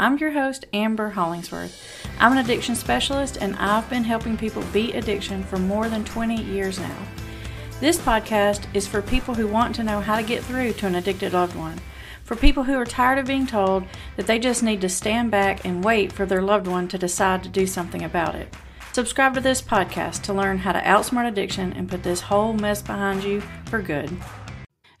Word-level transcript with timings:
I'm 0.00 0.16
your 0.18 0.30
host, 0.30 0.64
Amber 0.72 1.10
Hollingsworth. 1.10 2.06
I'm 2.20 2.30
an 2.30 2.38
addiction 2.38 2.76
specialist 2.76 3.38
and 3.40 3.56
I've 3.56 3.90
been 3.90 4.04
helping 4.04 4.36
people 4.36 4.62
beat 4.72 4.94
addiction 4.94 5.42
for 5.42 5.58
more 5.58 5.88
than 5.88 6.04
20 6.04 6.40
years 6.40 6.78
now. 6.78 6.96
This 7.80 7.98
podcast 7.98 8.72
is 8.76 8.86
for 8.86 9.02
people 9.02 9.34
who 9.34 9.48
want 9.48 9.74
to 9.74 9.82
know 9.82 10.00
how 10.00 10.14
to 10.14 10.22
get 10.22 10.44
through 10.44 10.74
to 10.74 10.86
an 10.86 10.94
addicted 10.94 11.32
loved 11.32 11.56
one, 11.56 11.80
for 12.22 12.36
people 12.36 12.62
who 12.62 12.78
are 12.78 12.84
tired 12.84 13.18
of 13.18 13.26
being 13.26 13.44
told 13.44 13.86
that 14.16 14.28
they 14.28 14.38
just 14.38 14.62
need 14.62 14.80
to 14.82 14.88
stand 14.88 15.32
back 15.32 15.64
and 15.64 15.84
wait 15.84 16.12
for 16.12 16.24
their 16.24 16.42
loved 16.42 16.68
one 16.68 16.86
to 16.86 16.96
decide 16.96 17.42
to 17.42 17.48
do 17.48 17.66
something 17.66 18.04
about 18.04 18.36
it. 18.36 18.54
Subscribe 18.92 19.34
to 19.34 19.40
this 19.40 19.60
podcast 19.60 20.22
to 20.22 20.32
learn 20.32 20.58
how 20.58 20.70
to 20.70 20.80
outsmart 20.82 21.26
addiction 21.26 21.72
and 21.72 21.88
put 21.88 22.04
this 22.04 22.20
whole 22.20 22.52
mess 22.52 22.82
behind 22.82 23.24
you 23.24 23.42
for 23.64 23.82
good. 23.82 24.16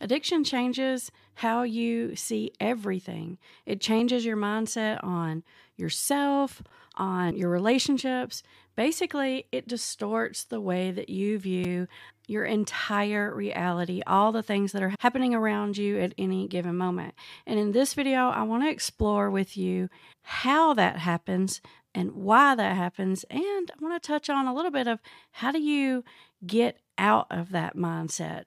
Addiction 0.00 0.42
changes 0.42 1.12
how 1.38 1.62
you 1.62 2.16
see 2.16 2.50
everything. 2.58 3.38
It 3.64 3.80
changes 3.80 4.24
your 4.24 4.36
mindset 4.36 5.02
on 5.04 5.44
yourself, 5.76 6.64
on 6.96 7.36
your 7.36 7.48
relationships. 7.48 8.42
Basically, 8.74 9.46
it 9.52 9.68
distorts 9.68 10.42
the 10.42 10.60
way 10.60 10.90
that 10.90 11.08
you 11.08 11.38
view 11.38 11.86
your 12.26 12.44
entire 12.44 13.32
reality, 13.32 14.02
all 14.04 14.32
the 14.32 14.42
things 14.42 14.72
that 14.72 14.82
are 14.82 14.96
happening 14.98 15.32
around 15.32 15.78
you 15.78 16.00
at 16.00 16.12
any 16.18 16.48
given 16.48 16.76
moment. 16.76 17.14
And 17.46 17.56
in 17.56 17.70
this 17.70 17.94
video, 17.94 18.30
I 18.30 18.42
want 18.42 18.64
to 18.64 18.70
explore 18.70 19.30
with 19.30 19.56
you 19.56 19.88
how 20.22 20.74
that 20.74 20.98
happens 20.98 21.60
and 21.94 22.14
why 22.14 22.56
that 22.56 22.76
happens. 22.76 23.24
And 23.30 23.70
I 23.70 23.74
want 23.80 24.02
to 24.02 24.04
touch 24.04 24.28
on 24.28 24.48
a 24.48 24.54
little 24.54 24.72
bit 24.72 24.88
of 24.88 24.98
how 25.30 25.52
do 25.52 25.62
you 25.62 26.02
get 26.44 26.78
out 26.98 27.28
of 27.30 27.50
that 27.52 27.76
mindset 27.76 28.46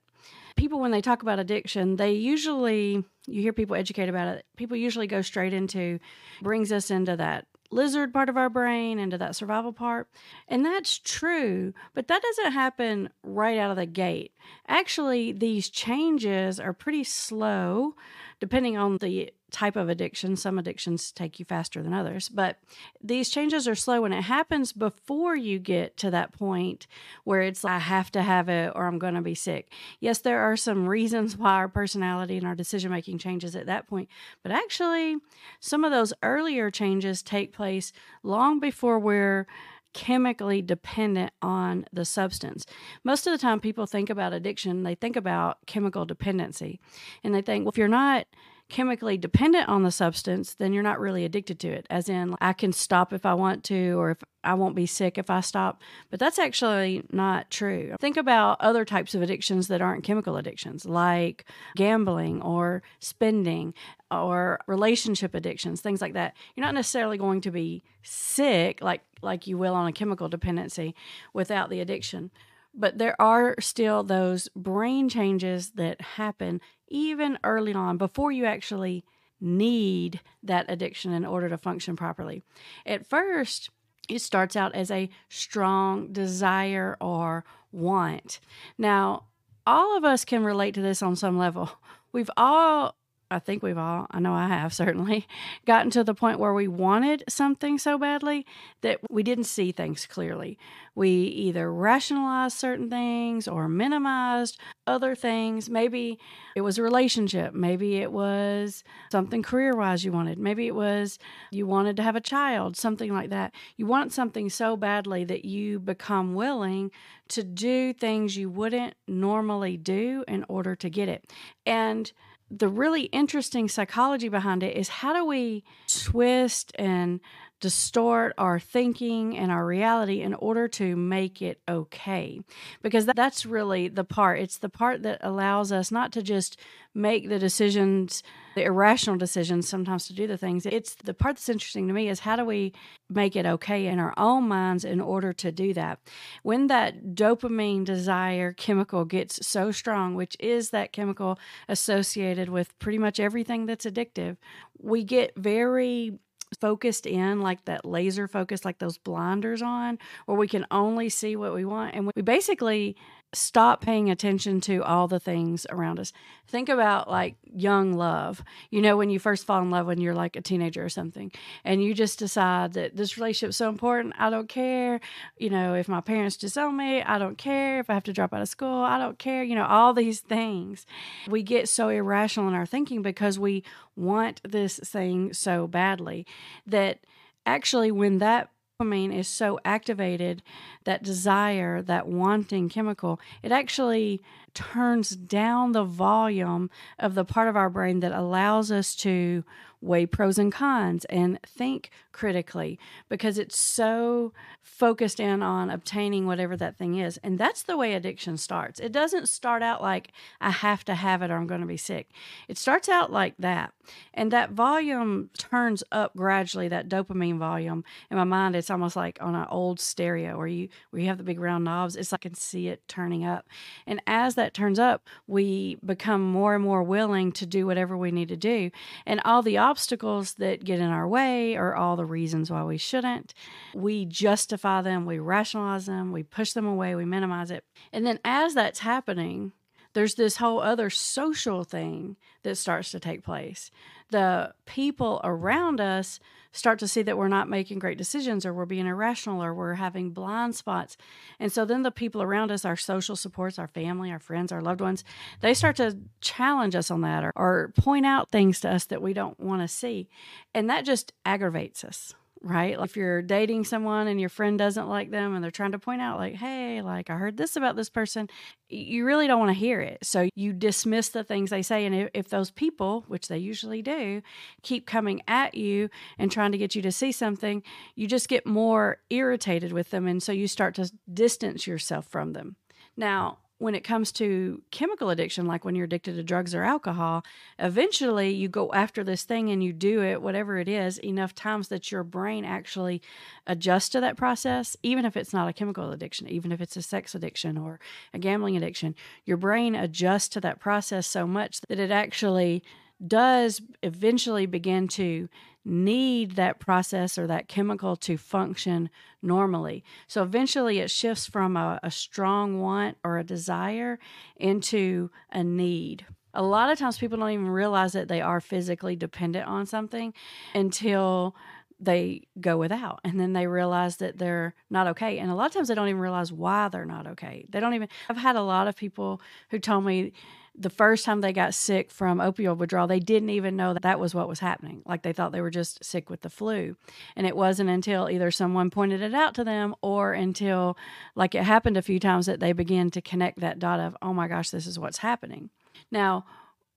people 0.56 0.80
when 0.80 0.92
they 0.92 1.02
talk 1.02 1.22
about 1.22 1.40
addiction 1.40 1.96
they 1.96 2.12
usually 2.12 3.04
you 3.28 3.42
hear 3.42 3.54
people 3.54 3.76
educate 3.76 4.10
about 4.10 4.28
it 4.28 4.46
people 4.56 4.78
usually 4.78 5.08
go 5.08 5.22
straight 5.22 5.54
into 5.54 6.00
brings 6.42 6.72
us 6.72 6.92
into 6.92 7.16
that 7.16 7.46
lizard 7.72 8.14
part 8.14 8.30
of 8.30 8.38
our 8.38 8.50
brain 8.50 9.00
into 9.00 9.18
that 9.18 9.36
survival 9.36 9.74
part. 9.74 10.08
And 10.48 10.66
that's 10.66 11.00
true 11.00 11.74
but 11.94 12.08
that 12.08 12.22
doesn't 12.22 12.52
happen 12.52 13.10
right 13.24 13.58
out 13.58 13.72
of 13.72 13.78
the 13.78 13.86
gate. 13.86 14.34
Actually 14.68 15.32
these 15.32 15.70
changes 15.70 16.60
are 16.60 16.74
pretty 16.74 17.04
slow 17.04 17.96
depending 18.42 18.76
on 18.76 18.98
the 18.98 19.32
type 19.52 19.76
of 19.76 19.88
addiction. 19.88 20.36
Some 20.36 20.58
addictions 20.58 21.12
take 21.12 21.38
you 21.38 21.46
faster 21.46 21.84
than 21.84 21.94
others, 21.94 22.28
but 22.28 22.58
these 23.02 23.30
changes 23.30 23.68
are 23.68 23.76
slow 23.76 24.04
and 24.04 24.14
it 24.14 24.24
happens 24.24 24.74
before 24.74 25.36
you 25.36 25.60
get 25.60 25.96
to 25.98 26.10
that 26.10 26.34
point 26.34 26.88
where 27.24 27.42
it's 27.42 27.64
I 27.64 27.78
have 27.78 28.12
to 28.14 28.24
have 28.24 28.50
it 28.50 28.72
or 28.76 28.88
I'm 28.88 28.98
going 28.98 29.14
to 29.14 29.22
be 29.22 29.36
sick. 29.36 29.72
Yes, 30.00 30.20
there 30.20 30.40
are 30.40 30.58
some 30.58 30.90
reasons 30.90 31.38
why 31.38 31.52
our 31.52 31.68
personality 31.68 32.38
and 32.38 32.48
our 32.48 32.56
decision 32.56 32.92
making 32.92 33.20
changes 33.20 33.56
at 33.56 33.68
that 33.68 33.88
point, 33.88 34.10
but 34.42 34.52
actually, 34.52 35.18
some 35.60 35.84
of 35.84 35.92
those 35.92 36.14
earlier 36.24 36.72
changes 36.72 37.22
take 37.22 37.54
place 37.54 37.94
long 38.24 38.60
before 38.60 38.98
we're 38.98 39.46
chemically 39.94 40.62
dependent 40.62 41.32
on 41.42 41.86
the 41.92 42.06
substance. 42.06 42.66
Most 43.04 43.28
of 43.28 43.32
the 43.32 43.38
time, 43.38 43.60
people 43.60 43.86
think 43.86 44.10
about 44.10 44.34
addiction, 44.34 44.84
they 44.84 44.96
think 44.96 45.16
about 45.16 45.66
chemical 45.66 46.06
dependency. 46.06 46.80
And 47.24 47.34
they 47.34 47.42
think, 47.42 47.66
well, 47.66 47.72
if 47.72 47.78
you're 47.78 47.88
not 47.88 48.26
chemically 48.72 49.18
dependent 49.18 49.68
on 49.68 49.84
the 49.84 49.92
substance, 49.92 50.54
then 50.56 50.72
you're 50.72 50.82
not 50.82 51.00
really 51.00 51.26
addicted 51.26 51.60
to 51.60 51.68
it. 51.68 51.86
As 51.90 52.08
in, 52.08 52.36
I 52.40 52.54
can 52.54 52.72
stop 52.72 53.12
if 53.12 53.26
I 53.26 53.34
want 53.34 53.66
to, 53.66 54.00
or 54.00 54.12
if 54.12 54.24
I 54.44 54.54
won't 54.54 54.76
be 54.76 54.86
sick 54.86 55.18
if 55.18 55.30
I 55.30 55.42
stop. 55.42 55.82
But 56.10 56.20
that's 56.20 56.40
actually 56.40 57.04
not 57.12 57.52
true. 57.52 57.96
Think 58.00 58.16
about 58.16 58.62
other 58.62 58.86
types 58.86 59.14
of 59.14 59.22
addictions 59.22 59.68
that 59.68 59.82
aren't 59.82 60.06
chemical 60.06 60.38
addictions, 60.38 60.86
like 60.86 61.46
gambling 61.76 62.42
or 62.42 62.82
spending 63.00 63.74
or 64.10 64.62
relationship 64.68 65.36
addictions, 65.36 65.82
things 65.82 66.02
like 66.02 66.14
that. 66.14 66.34
You're 66.56 66.66
not 66.66 66.74
necessarily 66.74 67.18
going 67.18 67.42
to 67.42 67.52
be 67.52 67.84
sick 68.04 68.82
like 68.82 69.02
like 69.22 69.46
you 69.46 69.58
will 69.58 69.76
on 69.76 69.86
a 69.86 69.92
chemical 69.92 70.28
dependency 70.28 70.96
without 71.34 71.70
the 71.70 71.82
addiction 71.82 72.32
but 72.74 72.98
there 72.98 73.20
are 73.22 73.56
still 73.60 74.04
those 74.04 74.50
brain 74.56 75.10
changes 75.10 75.72
that 75.72 76.02
happen 76.02 76.62
even 76.88 77.38
early 77.44 77.74
on 77.74 77.98
before 77.98 78.32
you 78.32 78.46
actually 78.46 79.04
need 79.40 80.20
that 80.44 80.66
addiction 80.70 81.14
in 81.14 81.26
order 81.26 81.50
to 81.50 81.58
function 81.58 81.96
properly. 81.96 82.44
At 82.86 83.08
first, 83.08 83.70
it 84.08 84.20
starts 84.20 84.56
out 84.56 84.76
as 84.76 84.92
a 84.92 85.10
strong 85.30 86.12
desire 86.12 86.98
or 87.02 87.44
want. 87.72 88.40
Now, 88.78 89.26
all 89.66 89.98
of 89.98 90.04
us 90.04 90.26
can 90.26 90.44
relate 90.44 90.74
to 90.76 90.82
this 90.82 91.02
on 91.02 91.16
some 91.16 91.38
level. 91.38 91.72
We've 92.12 92.30
all 92.36 92.96
I 93.32 93.40
think 93.40 93.64
we've 93.64 93.78
all, 93.78 94.08
I 94.12 94.20
know 94.20 94.34
I 94.34 94.48
have 94.48 94.74
certainly, 94.84 95.28
gotten 95.66 95.90
to 95.92 96.04
the 96.04 96.14
point 96.14 96.40
where 96.40 96.54
we 96.54 96.68
wanted 96.68 97.24
something 97.30 97.78
so 97.78 97.98
badly 97.98 98.46
that 98.82 99.00
we 99.10 99.24
didn't 99.24 99.46
see 99.46 99.72
things 99.72 100.06
clearly. 100.06 100.58
We 100.94 101.10
either 101.10 101.72
rationalized 101.74 102.58
certain 102.58 102.90
things 102.90 103.48
or 103.48 103.70
minimized 103.70 104.60
other 104.86 105.16
things. 105.16 105.70
Maybe 105.70 106.20
it 106.56 106.62
was 106.62 106.78
a 106.78 106.84
relationship. 106.84 107.54
Maybe 107.54 107.98
it 107.98 108.12
was 108.12 108.84
something 109.12 109.42
career 109.42 109.76
wise 109.76 110.04
you 110.04 110.12
wanted. 110.12 110.38
Maybe 110.38 110.68
it 110.68 110.76
was 110.76 111.18
you 111.52 111.66
wanted 111.66 111.96
to 111.96 112.04
have 112.04 112.18
a 112.18 112.22
child, 112.22 112.76
something 112.76 113.14
like 113.14 113.30
that. 113.30 113.54
You 113.78 113.86
want 113.86 114.12
something 114.12 114.50
so 114.50 114.76
badly 114.76 115.24
that 115.26 115.46
you 115.46 115.80
become 115.80 116.36
willing 116.36 116.92
to 117.30 117.44
do 117.44 117.94
things 117.94 118.36
you 118.36 118.50
wouldn't 118.50 118.96
normally 119.08 119.78
do 119.78 120.26
in 120.28 120.46
order 120.50 120.76
to 120.76 120.90
get 120.90 121.08
it. 121.08 121.32
And 121.66 122.12
the 122.52 122.68
really 122.68 123.04
interesting 123.04 123.70
psychology 123.70 124.28
behind 124.28 124.62
it 124.62 124.76
is 124.76 124.90
how 124.90 125.14
do 125.14 125.26
we 125.26 125.64
twist 125.88 126.72
and 126.76 127.22
distort 127.62 128.34
our 128.38 128.60
thinking 128.60 129.38
and 129.38 129.52
our 129.52 129.66
reality 129.66 130.22
in 130.22 130.34
order 130.34 130.68
to 130.68 130.96
make 130.96 131.42
it 131.42 131.62
okay. 131.70 132.42
Because 132.82 133.06
that's 133.06 133.46
really 133.46 133.88
the 133.88 134.04
part. 134.04 134.40
It's 134.40 134.58
the 134.58 134.68
part 134.68 135.04
that 135.04 135.20
allows 135.22 135.72
us 135.72 135.92
not 135.92 136.12
to 136.14 136.24
just 136.24 136.60
make 136.94 137.30
the 137.30 137.40
decisions, 137.40 138.24
the 138.56 138.64
irrational 138.64 139.16
decisions 139.16 139.70
sometimes 139.70 140.08
to 140.08 140.14
do 140.14 140.28
the 140.28 140.38
things. 140.38 140.66
It's 140.66 140.96
the 140.96 141.14
part 141.14 141.36
that's 141.36 141.48
interesting 141.48 141.88
to 141.88 141.94
me 141.94 142.10
is 142.10 142.22
how 142.22 142.36
do 142.36 142.44
we 142.44 142.74
make 143.10 143.36
it 143.36 143.46
okay 143.46 143.86
in 143.86 144.00
our 144.00 144.14
own 144.18 144.48
minds 144.48 144.84
in 144.84 145.00
order 145.00 145.32
to 145.32 145.52
do 145.52 145.74
that? 145.76 146.00
When 146.44 146.68
that 146.68 147.14
dopamine 147.14 147.86
desire 147.86 148.54
chemical 148.54 149.06
gets 149.06 149.46
so 149.48 149.72
strong, 149.72 150.16
which 150.16 150.36
is 150.40 150.72
that 150.72 150.92
chemical 150.92 151.40
associated 151.70 152.50
with 152.50 152.78
pretty 152.80 152.98
much 152.98 153.20
everything 153.20 153.68
that's 153.68 153.86
addictive, 153.86 154.38
we 154.80 155.04
get 155.04 155.32
very 155.38 156.20
focused 156.60 157.06
in 157.06 157.42
like 157.42 157.64
that 157.66 157.86
laser 157.86 158.28
focus 158.28 158.66
like 158.66 158.80
those 158.80 158.98
blinders 158.98 159.62
on 159.62 159.98
where 160.26 160.38
we 160.38 160.48
can 160.48 160.66
only 160.72 161.10
see 161.10 161.36
what 161.36 161.54
we 161.54 161.64
want 161.66 161.96
and 161.96 162.12
we 162.16 162.22
basically 162.22 162.96
stop 163.34 163.82
paying 163.82 164.10
attention 164.10 164.60
to 164.62 164.84
all 164.84 165.08
the 165.08 165.20
things 165.20 165.66
around 165.70 166.00
us. 166.00 166.12
Think 166.48 166.68
about 166.68 167.10
like 167.10 167.36
young 167.46 167.94
love. 167.94 168.44
You 168.70 168.82
know, 168.82 168.98
when 168.98 169.10
you 169.10 169.20
first 169.20 169.46
fall 169.46 169.62
in 169.62 169.72
love 169.72 169.88
when 169.88 170.02
you're 170.02 170.14
like 170.14 170.36
a 170.36 170.42
teenager 170.42 170.84
or 170.84 170.90
something, 170.90 171.32
and 171.64 171.82
you 171.82 171.94
just 171.94 172.20
decide 172.20 172.74
that 172.74 172.98
this 172.98 173.18
relationship 173.18 173.52
is 173.52 173.58
so 173.58 173.70
important. 173.70 174.16
I 174.18 174.30
don't 174.30 174.50
care, 174.50 175.00
you 175.38 175.50
know, 175.50 175.76
if 175.76 175.88
my 175.88 176.02
parents 176.02 176.36
disown 176.36 176.76
me, 176.76 177.02
I 177.02 177.18
don't 177.18 177.38
care. 177.38 177.80
If 177.80 177.90
I 177.90 177.94
have 177.94 178.04
to 178.04 178.14
drop 178.14 178.34
out 178.34 178.42
of 178.42 178.50
school, 178.50 178.84
I 178.84 178.98
don't 178.98 179.18
care. 179.18 179.44
You 179.44 179.56
know, 179.56 179.66
all 179.66 179.94
these 179.94 180.20
things. 180.20 180.86
We 181.28 181.42
get 181.42 181.70
so 181.70 181.90
irrational 181.90 182.50
in 182.50 182.54
our 182.54 182.66
thinking 182.66 183.02
because 183.02 183.40
we 183.40 183.64
want 183.96 184.42
this 184.44 184.78
thing 184.80 185.34
so 185.34 185.68
badly 185.68 186.26
that 186.66 187.00
actually, 187.46 187.92
when 187.92 188.18
that 188.18 188.50
dopamine 188.82 189.16
is 189.16 189.28
so 189.28 189.60
activated, 189.64 190.42
that 190.84 191.04
desire, 191.04 191.82
that 191.82 192.08
wanting 192.08 192.70
chemical, 192.70 193.20
it 193.44 193.52
actually 193.52 194.22
turns 194.54 195.12
down 195.12 195.72
the 195.72 195.84
volume 195.84 196.70
of 197.00 197.16
the 197.16 197.26
part 197.26 197.48
of 197.48 197.56
our 197.56 197.70
brain 197.70 198.00
that 198.02 198.12
allows 198.12 198.72
us 198.72 198.96
to 198.96 199.44
weigh 199.82 200.06
pros 200.06 200.38
and 200.38 200.52
cons 200.52 201.06
and 201.06 201.40
think 201.46 201.90
critically 202.12 202.80
because 203.10 203.38
it's 203.38 203.58
so 203.58 204.32
focused 204.62 205.20
in 205.20 205.42
on 205.42 205.70
obtaining 205.70 206.26
whatever 206.26 206.56
that 206.56 206.78
thing 206.78 206.98
is. 206.98 207.18
And 207.24 207.38
that's 207.38 207.64
the 207.64 207.78
way 207.78 207.94
addiction 207.94 208.38
starts. 208.38 208.80
It 208.80 208.92
doesn't 208.92 209.28
start 209.28 209.62
out 209.64 209.82
like, 209.82 210.12
I 210.40 210.52
have 210.52 210.86
to 210.86 210.96
have 210.96 211.22
it 211.22 211.32
or 211.32 211.36
I'm 211.36 211.48
going 211.48 211.62
to 211.62 211.68
be 211.68 211.78
sick. 211.78 212.12
It 212.48 212.58
starts 212.58 212.88
out 212.88 213.12
like 213.12 213.36
that. 213.40 213.74
And 214.14 214.32
that 214.32 214.52
volume 214.52 215.30
turns 215.38 215.84
up 215.92 216.16
gradually, 216.16 216.68
that 216.68 216.88
dopamine 216.88 217.38
volume. 217.38 217.84
In 218.10 218.18
my 218.18 218.24
mind, 218.24 218.56
it's 218.56 218.70
almost 218.70 218.96
like 218.96 219.18
on 219.22 219.36
an 219.36 219.48
old 219.50 219.80
stereo 219.80 220.38
where 220.38 220.48
you 220.48 220.70
where 220.92 221.02
you 221.02 221.08
have 221.08 221.18
the 221.18 221.24
big 221.24 221.40
round 221.40 221.64
knobs. 221.64 221.96
It's 221.96 222.12
like 222.12 222.22
I 222.22 222.30
can 222.30 222.36
see 222.36 222.68
it 222.68 222.88
turning 222.88 223.26
up. 223.26 223.48
And 223.88 224.00
as 224.06 224.36
that 224.36 224.54
turns 224.54 224.78
up, 224.78 225.08
we 225.26 225.80
become 225.84 226.22
more 226.22 226.54
and 226.54 226.64
more 226.64 226.84
willing 226.84 227.32
to 227.32 227.48
do 227.48 227.66
whatever 227.66 227.98
we 227.98 228.12
need 228.12 228.30
to 228.30 228.36
do. 228.36 228.70
And 229.08 229.20
all 229.26 229.42
the 229.42 229.58
obstacles 229.72 230.34
that 230.34 230.66
get 230.66 230.80
in 230.80 230.90
our 230.90 231.08
way 231.08 231.56
or 231.56 231.74
all 231.74 231.96
the 231.96 232.06
reasons 232.06 232.52
why 232.52 232.62
we 232.62 232.78
shouldn't. 232.78 233.34
We 233.74 234.04
justify 234.06 234.82
them, 234.82 235.06
we 235.06 235.18
rationalize 235.18 235.86
them, 235.86 236.12
we 236.12 236.24
push 236.24 236.52
them 236.52 236.66
away, 236.66 236.94
we 236.94 237.06
minimize 237.06 237.52
it. 237.52 237.64
And 237.94 238.06
then 238.06 238.20
as 238.26 238.54
that's 238.54 238.80
happening, 238.80 239.54
there's 239.94 240.16
this 240.16 240.38
whole 240.38 240.60
other 240.60 240.90
social 240.90 241.64
thing 241.64 242.16
that 242.44 242.56
starts 242.56 242.92
to 242.92 243.00
take 243.00 243.24
place. 243.24 243.72
The 244.10 244.54
people 244.66 245.22
around 245.24 245.80
us 245.80 246.20
start 246.54 246.80
to 246.80 246.88
see 246.88 247.02
that 247.02 247.18
we're 247.18 247.30
not 247.30 247.50
making 247.50 247.80
great 247.80 247.98
decisions 247.98 248.46
or 248.46 248.54
we're 248.54 248.66
being 248.66 248.88
irrational 248.88 249.42
or 249.42 249.54
we're 249.54 249.76
having 249.76 250.12
blind 250.12 250.56
spots. 250.56 250.98
And 251.40 251.52
so 251.52 251.64
then 251.64 251.84
the 251.84 251.92
people 251.92 252.22
around 252.22 252.52
us, 252.52 252.66
our 252.66 252.76
social 252.76 253.16
supports, 253.16 253.58
our 253.58 253.70
family, 253.70 254.12
our 254.12 254.20
friends, 254.20 254.52
our 254.52 254.62
loved 254.62 254.82
ones, 254.82 255.04
they 255.40 255.54
start 255.54 255.78
to 255.78 255.98
challenge 256.20 256.76
us 256.76 256.92
on 256.92 257.02
that 257.02 257.24
or, 257.24 257.32
or 257.36 257.74
point 257.78 258.06
out 258.06 258.32
things 258.32 258.60
to 258.62 258.70
us 258.70 258.86
that 258.86 259.02
we 259.02 259.14
don't 259.14 259.40
want 259.40 259.62
to 259.62 259.68
see. 259.68 260.10
And 260.54 260.70
that 260.70 260.84
just 260.84 261.14
aggravates 261.26 261.84
us 261.84 262.14
right? 262.44 262.80
Like 262.80 262.90
if 262.90 262.98
you're 262.98 263.22
dating 263.22 263.66
someone 263.66 264.08
and 264.08 264.20
your 264.20 264.30
friend 264.30 264.58
doesn't 264.58 264.88
like 264.90 265.12
them 265.12 265.36
and 265.36 265.44
they're 265.44 265.52
trying 265.52 265.74
to 265.74 265.80
point 265.80 266.02
out, 266.02 266.18
like, 266.18 266.36
hey, 266.36 266.82
like 266.82 267.10
I 267.10 267.16
heard 267.16 267.38
this 267.38 267.56
about 267.56 267.76
this 267.76 267.90
person, 267.90 268.30
you 268.68 269.06
really 269.06 269.28
don't 269.28 269.40
want 269.40 269.50
to 269.50 269.60
hear 269.60 269.80
it. 269.80 270.00
So 270.04 270.28
you 270.36 270.54
dismiss 270.54 271.10
the 271.10 271.24
things 271.24 271.52
they 271.52 271.62
say. 271.62 271.86
And 271.86 271.94
if, 271.94 272.10
if, 272.14 272.30
those 272.30 272.50
people, 272.50 273.04
which 273.08 273.28
they 273.28 273.38
usually 273.38 273.82
do, 273.82 274.22
keep 274.64 274.88
coming 274.88 275.22
at 275.28 275.54
you 275.56 275.90
and 276.18 276.32
trying 276.32 276.52
to 276.54 276.58
get 276.58 276.76
you 276.76 276.82
to 276.82 276.92
see 276.92 277.12
something, 277.12 277.62
you 277.96 278.08
just 278.08 278.28
get 278.28 278.46
more 278.46 278.98
irritated 279.10 279.72
with 279.72 279.92
them. 279.92 280.08
And 280.08 280.24
so 280.24 280.32
you 280.32 280.48
start 280.48 280.76
to 280.76 280.92
distance 281.14 281.68
yourself 281.68 282.08
from 282.08 282.34
them. 282.34 282.56
Now, 282.98 283.40
when 283.62 283.76
it 283.76 283.84
comes 283.84 284.12
to 284.12 284.60
chemical 284.72 285.12
addiction, 285.12 285.46
like 285.46 285.64
when 285.64 285.76
you're 285.76 285.86
addicted 285.86 286.16
to 286.16 286.24
drugs 286.24 286.56
or 286.56 286.64
alcohol, 286.64 287.24
eventually 287.60 288.32
you 288.32 288.50
go 288.50 288.74
after 288.74 289.04
this 289.04 289.22
thing 289.22 289.52
and 289.52 289.64
you 289.64 289.72
do 289.72 290.02
it, 290.02 290.20
whatever 290.20 290.58
it 290.58 290.68
is, 290.68 290.98
enough 290.98 291.36
times 291.36 291.68
that 291.68 291.92
your 291.92 292.04
brain 292.04 292.44
actually 292.44 293.04
adjusts 293.46 293.90
to 293.90 294.02
that 294.02 294.18
process, 294.18 294.76
even 294.82 295.06
if 295.06 295.16
it's 295.16 295.32
not 295.32 295.48
a 295.48 295.54
chemical 295.54 295.92
addiction, 295.92 296.28
even 296.28 296.52
if 296.52 296.60
it's 296.60 296.76
a 296.76 296.82
sex 296.82 297.14
addiction 297.14 297.56
or 297.56 297.80
a 298.16 298.18
gambling 298.18 298.58
addiction. 298.58 298.96
Your 299.26 299.38
brain 299.38 299.76
adjusts 299.76 300.30
to 300.30 300.42
that 300.42 300.60
process 300.60 301.06
so 301.06 301.28
much 301.28 301.62
that 301.62 301.78
it 301.78 301.92
actually 301.92 302.64
does 303.06 303.62
eventually 303.84 304.48
begin 304.48 304.88
to 304.88 305.30
need 305.64 306.32
that 306.32 306.60
process 306.60 307.18
or 307.18 307.28
that 307.28 307.48
chemical 307.48 307.96
to 307.96 308.18
function 308.18 308.90
normally. 309.22 309.84
So 310.08 310.24
eventually 310.24 310.80
it 310.80 310.90
shifts 310.90 311.28
from 311.28 311.56
a, 311.56 311.80
a, 311.84 311.92
strong 311.92 312.60
want 312.60 312.98
or 313.04 313.18
a 313.18 313.24
desire 313.24 314.00
into 314.36 315.12
a 315.32 315.44
need. 315.44 316.06
A 316.34 316.42
lot 316.42 316.72
of 316.72 316.80
times 316.80 316.98
people 316.98 317.18
don't 317.18 317.30
even 317.30 317.50
realize 317.50 317.92
that 317.92 318.08
they 318.08 318.22
are 318.22 318.40
physically 318.40 318.96
dependent 318.96 319.48
on 319.48 319.66
something 319.66 320.14
until 320.56 321.36
they 321.82 322.22
go 322.40 322.58
without 322.58 323.00
and 323.04 323.20
then 323.20 323.34
they 323.34 323.48
realize 323.48 323.98
that 323.98 324.18
they're 324.18 324.54
not 324.70 324.88
okay 324.88 325.18
and 325.18 325.32
a 325.32 325.36
lot 325.36 325.48
of 325.48 325.54
times 325.54 325.68
they 325.68 325.76
don't 325.76 325.88
even 325.88 326.00
realize 326.00 326.32
why 326.32 326.70
they're 326.70 326.86
not 326.86 327.08
okay 327.08 327.46
they 327.50 327.60
don't 327.60 327.74
even 327.74 327.90
i've 328.08 328.18
had 328.18 328.36
a 328.36 328.42
lot 328.42 328.68
of 328.68 328.76
people 328.76 329.20
who 329.50 329.60
told 329.60 329.84
me 329.84 330.14
the 330.58 330.70
first 330.70 331.06
time 331.06 331.22
they 331.22 331.32
got 331.32 331.54
sick 331.54 331.90
from 331.90 332.20
opioid 332.20 332.58
withdrawal, 332.58 332.88
they 332.88 333.00
didn't 333.00 333.30
even 333.30 333.56
know 333.56 333.74
that 333.74 333.84
that 333.84 334.00
was 334.00 334.14
what 334.14 334.28
was 334.28 334.40
happening. 334.40 334.82
Like 334.86 335.02
they 335.02 335.14
thought 335.14 335.32
they 335.32 335.42
were 335.42 335.50
just 335.50 335.84
sick 335.84 336.10
with 336.10 336.22
the 336.22 336.30
flu. 336.30 336.76
And 337.16 337.26
it 337.26 337.38
wasn't 337.38 337.70
until 337.70 338.10
either 338.10 338.32
someone 338.32 338.70
pointed 338.70 339.02
it 339.02 339.14
out 339.14 339.34
to 339.36 339.44
them 339.44 339.76
or 339.82 340.14
until, 340.14 340.78
like 341.16 341.36
it 341.36 341.44
happened 341.44 341.78
a 341.78 341.82
few 341.82 342.00
times, 342.00 342.26
that 342.26 342.42
they 342.42 342.52
began 342.52 342.90
to 342.92 343.02
connect 343.02 343.40
that 343.40 343.60
dot 343.60 343.80
of, 343.80 343.96
oh 344.02 344.14
my 344.14 344.28
gosh, 344.28 344.50
this 344.50 344.68
is 344.68 344.78
what's 344.78 344.98
happening. 344.98 345.50
Now, 345.90 346.26